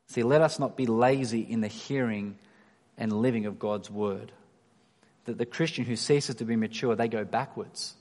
See, 0.07 0.23
let 0.23 0.41
us 0.41 0.59
not 0.59 0.75
be 0.75 0.85
lazy 0.85 1.41
in 1.41 1.61
the 1.61 1.67
hearing 1.67 2.37
and 2.97 3.11
living 3.11 3.45
of 3.45 3.59
God's 3.59 3.89
word. 3.89 4.31
That 5.25 5.37
the 5.37 5.45
Christian 5.45 5.85
who 5.85 5.95
ceases 5.95 6.35
to 6.35 6.45
be 6.45 6.55
mature, 6.55 6.95
they 6.95 7.07
go 7.07 7.23
backwards. 7.23 7.95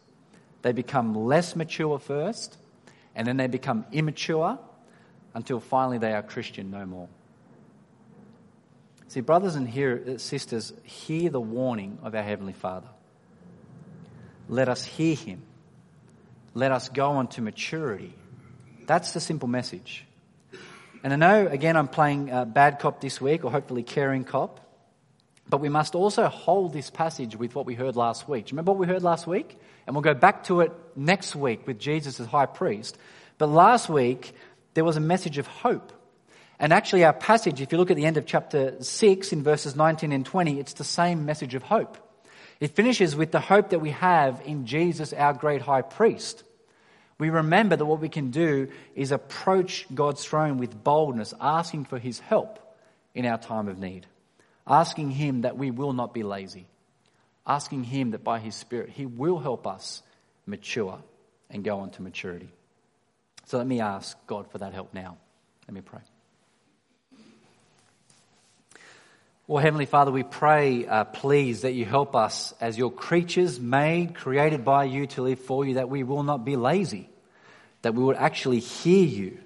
They 0.63 0.73
become 0.73 1.15
less 1.15 1.55
mature 1.55 1.99
first, 1.99 2.57
and 3.15 3.27
then 3.27 3.37
they 3.37 3.47
become 3.47 3.85
immature, 3.93 4.59
until 5.35 5.61
finally 5.61 5.99
they 5.99 6.13
are 6.13 6.23
Christian 6.23 6.71
no 6.71 6.87
more. 6.87 7.09
See, 9.15 9.21
brothers 9.21 9.55
and 9.55 9.69
uh, 9.69 10.19
sisters, 10.19 10.73
hear 10.83 11.31
the 11.31 11.41
warning 11.41 12.01
of 12.03 12.17
our 12.17 12.23
Heavenly 12.25 12.53
Father. 12.53 12.89
Let 14.49 14.69
us 14.69 14.85
hear 14.85 15.15
Him. 15.15 15.41
Let 16.53 16.73
us 16.73 16.89
go 16.89 17.11
on 17.11 17.29
to 17.29 17.41
maturity. 17.41 18.13
That's 18.87 19.13
the 19.13 19.21
simple 19.21 19.47
message. 19.47 20.05
And 21.05 21.13
I 21.13 21.17
know, 21.17 21.47
again, 21.47 21.77
I'm 21.77 21.87
playing 21.87 22.33
uh, 22.33 22.45
bad 22.45 22.81
cop 22.81 23.01
this 23.01 23.21
week, 23.21 23.45
or 23.45 23.53
hopefully 23.53 23.85
caring 23.85 24.25
cop, 24.25 24.59
but 25.49 25.59
we 25.59 25.69
must 25.69 25.95
also 25.95 26.27
hold 26.27 26.73
this 26.73 26.91
passage 26.91 27.37
with 27.37 27.55
what 27.55 27.67
we 27.67 27.77
heard 27.77 27.95
last 27.95 28.29
week. 28.29 28.49
Remember 28.51 28.73
what 28.73 28.81
we 28.81 28.89
heard 28.89 29.05
last 29.05 29.29
week? 29.29 29.57
And 29.87 29.95
we'll 29.95 30.03
go 30.03 30.15
back 30.15 30.43
to 30.47 30.61
it 30.61 30.73
next 30.97 31.37
week 31.37 31.69
with 31.69 31.79
Jesus 31.79 32.19
as 32.19 32.27
high 32.27 32.47
priest. 32.47 32.99
But 33.39 33.47
last 33.47 33.89
week, 33.89 34.35
there 34.73 34.83
was 34.85 34.97
a 34.97 35.01
message 35.01 35.39
of 35.39 35.47
hope. 35.47 35.93
And 36.59 36.73
actually, 36.73 37.05
our 37.05 37.13
passage, 37.13 37.61
if 37.61 37.73
you 37.73 37.79
look 37.79 37.91
at 37.91 37.97
the 37.97 38.07
end 38.07 38.17
of 38.17 38.27
chapter 38.27 38.81
6 38.81 39.33
in 39.33 39.43
verses 39.43 39.75
19 39.75 40.13
and 40.13 40.25
20, 40.25 40.61
it's 40.61 40.75
the 40.75 40.85
same 40.85 41.27
message 41.27 41.55
of 41.55 41.63
hope. 41.63 41.99
It 42.61 42.77
finishes 42.77 43.17
with 43.17 43.33
the 43.33 43.41
hope 43.41 43.71
that 43.71 43.81
we 43.81 43.91
have 43.91 44.41
in 44.45 44.67
Jesus, 44.67 45.13
our 45.13 45.33
great 45.33 45.63
high 45.63 45.83
priest. 45.83 46.45
We 47.19 47.31
remember 47.31 47.77
that 47.77 47.85
what 47.85 48.01
we 48.01 48.09
can 48.09 48.31
do 48.31 48.69
is 48.95 49.13
approach 49.13 49.87
God's 49.95 50.25
throne 50.25 50.59
with 50.59 50.83
boldness, 50.83 51.35
asking 51.41 51.87
for 51.87 51.99
his 51.99 52.19
help 52.19 52.59
in 53.15 53.27
our 53.27 53.39
time 53.39 53.69
of 53.69 53.79
need, 53.79 54.07
asking 54.67 55.11
him 55.11 55.43
that 55.43 55.57
we 55.57 55.71
will 55.71 55.93
not 55.93 56.15
be 56.15 56.23
lazy, 56.23 56.67
asking 57.47 57.85
him 57.85 58.13
that 58.13 58.25
by 58.25 58.39
his 58.39 58.55
Spirit 58.55 58.91
he 58.91 59.07
will 59.07 59.39
help 59.39 59.67
us 59.67 60.03
mature 60.47 60.99
and 61.51 61.65
go 61.65 61.81
on 61.81 61.91
to 61.91 62.03
maturity. 62.03 62.49
So 63.47 63.59
let 63.59 63.67
me 63.67 63.81
ask 63.81 64.17
God 64.27 64.51
for 64.51 64.59
that 64.59 64.73
help 64.73 64.95
now. 64.95 65.17
Let 65.69 65.75
me 65.75 65.81
pray. 65.81 66.01
Well, 69.47 69.63
Heavenly 69.63 69.85
Father, 69.85 70.11
we 70.11 70.23
pray, 70.23 70.87
uh, 70.87 71.05
please, 71.05 71.63
that 71.63 71.75
you 71.75 71.85
help 71.85 72.17
us 72.17 72.55
as 72.63 72.79
your 72.79 72.91
creatures 72.91 73.61
made, 73.61 74.15
created 74.15 74.65
by 74.65 74.85
you 74.85 75.07
to 75.09 75.23
live 75.23 75.39
for 75.39 75.67
you, 75.67 75.75
that 75.75 75.91
we 75.91 76.03
will 76.03 76.23
not 76.23 76.47
be 76.47 76.57
lazy, 76.57 77.11
that 77.83 77.95
we 77.95 78.03
would 78.03 78.17
actually 78.17 78.61
hear 78.61 79.05
you, 79.05 79.39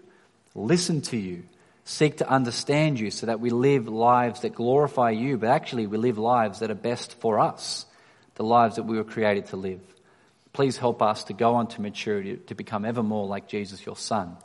listen 0.54 1.00
to 1.00 1.16
you, 1.16 1.42
seek 1.84 2.18
to 2.18 2.28
understand 2.28 3.00
you, 3.00 3.10
so 3.10 3.26
that 3.26 3.40
we 3.40 3.50
live 3.50 3.88
lives 3.88 4.42
that 4.42 4.54
glorify 4.54 5.10
you, 5.10 5.36
but 5.36 5.48
actually 5.48 5.88
we 5.88 5.98
live 5.98 6.16
lives 6.16 6.60
that 6.60 6.70
are 6.70 6.76
best 6.76 7.14
for 7.14 7.40
us, 7.40 7.84
the 8.36 8.44
lives 8.44 8.76
that 8.76 8.84
we 8.84 8.98
were 8.98 9.02
created 9.02 9.46
to 9.46 9.56
live. 9.56 9.80
Please 10.52 10.76
help 10.76 11.02
us 11.02 11.24
to 11.24 11.32
go 11.32 11.56
on 11.56 11.66
to 11.66 11.80
maturity, 11.80 12.36
to 12.36 12.54
become 12.54 12.84
ever 12.84 13.02
more 13.02 13.26
like 13.26 13.48
Jesus, 13.48 13.84
your 13.84 13.96
Son. 13.96 14.36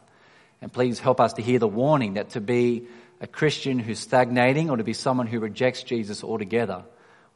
And 0.64 0.74
please 0.74 0.98
help 0.98 1.20
us 1.20 1.34
to 1.34 1.44
hear 1.44 1.60
the 1.60 1.68
warning 1.68 2.16
that 2.16 2.32
to 2.32 2.42
be 2.42 2.88
a 3.24 3.28
Christian 3.28 3.80
who's 3.80 4.00
stagnating 4.00 4.70
or 4.70 4.76
to 4.76 4.84
be 4.84 4.92
someone 4.92 5.28
who 5.28 5.40
rejects 5.40 5.82
Jesus 5.82 6.26
altogether, 6.26 6.84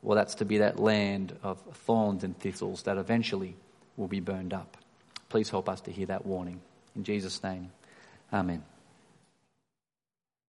well, 0.01 0.17
that's 0.17 0.35
to 0.35 0.45
be 0.45 0.57
that 0.57 0.77
land 0.77 1.33
of 1.41 1.59
thorns 1.85 2.25
and 2.25 2.37
thistles 2.37 2.83
that 2.83 2.97
eventually 2.97 3.55
will 3.95 4.09
be 4.09 4.19
burned 4.19 4.53
up. 4.53 4.75
Please 5.29 5.49
help 5.49 5.69
us 5.69 5.79
to 5.81 5.91
hear 5.91 6.07
that 6.07 6.25
warning. 6.25 6.59
In 6.93 7.05
Jesus' 7.05 7.41
name, 7.41 7.71
amen. 8.33 8.63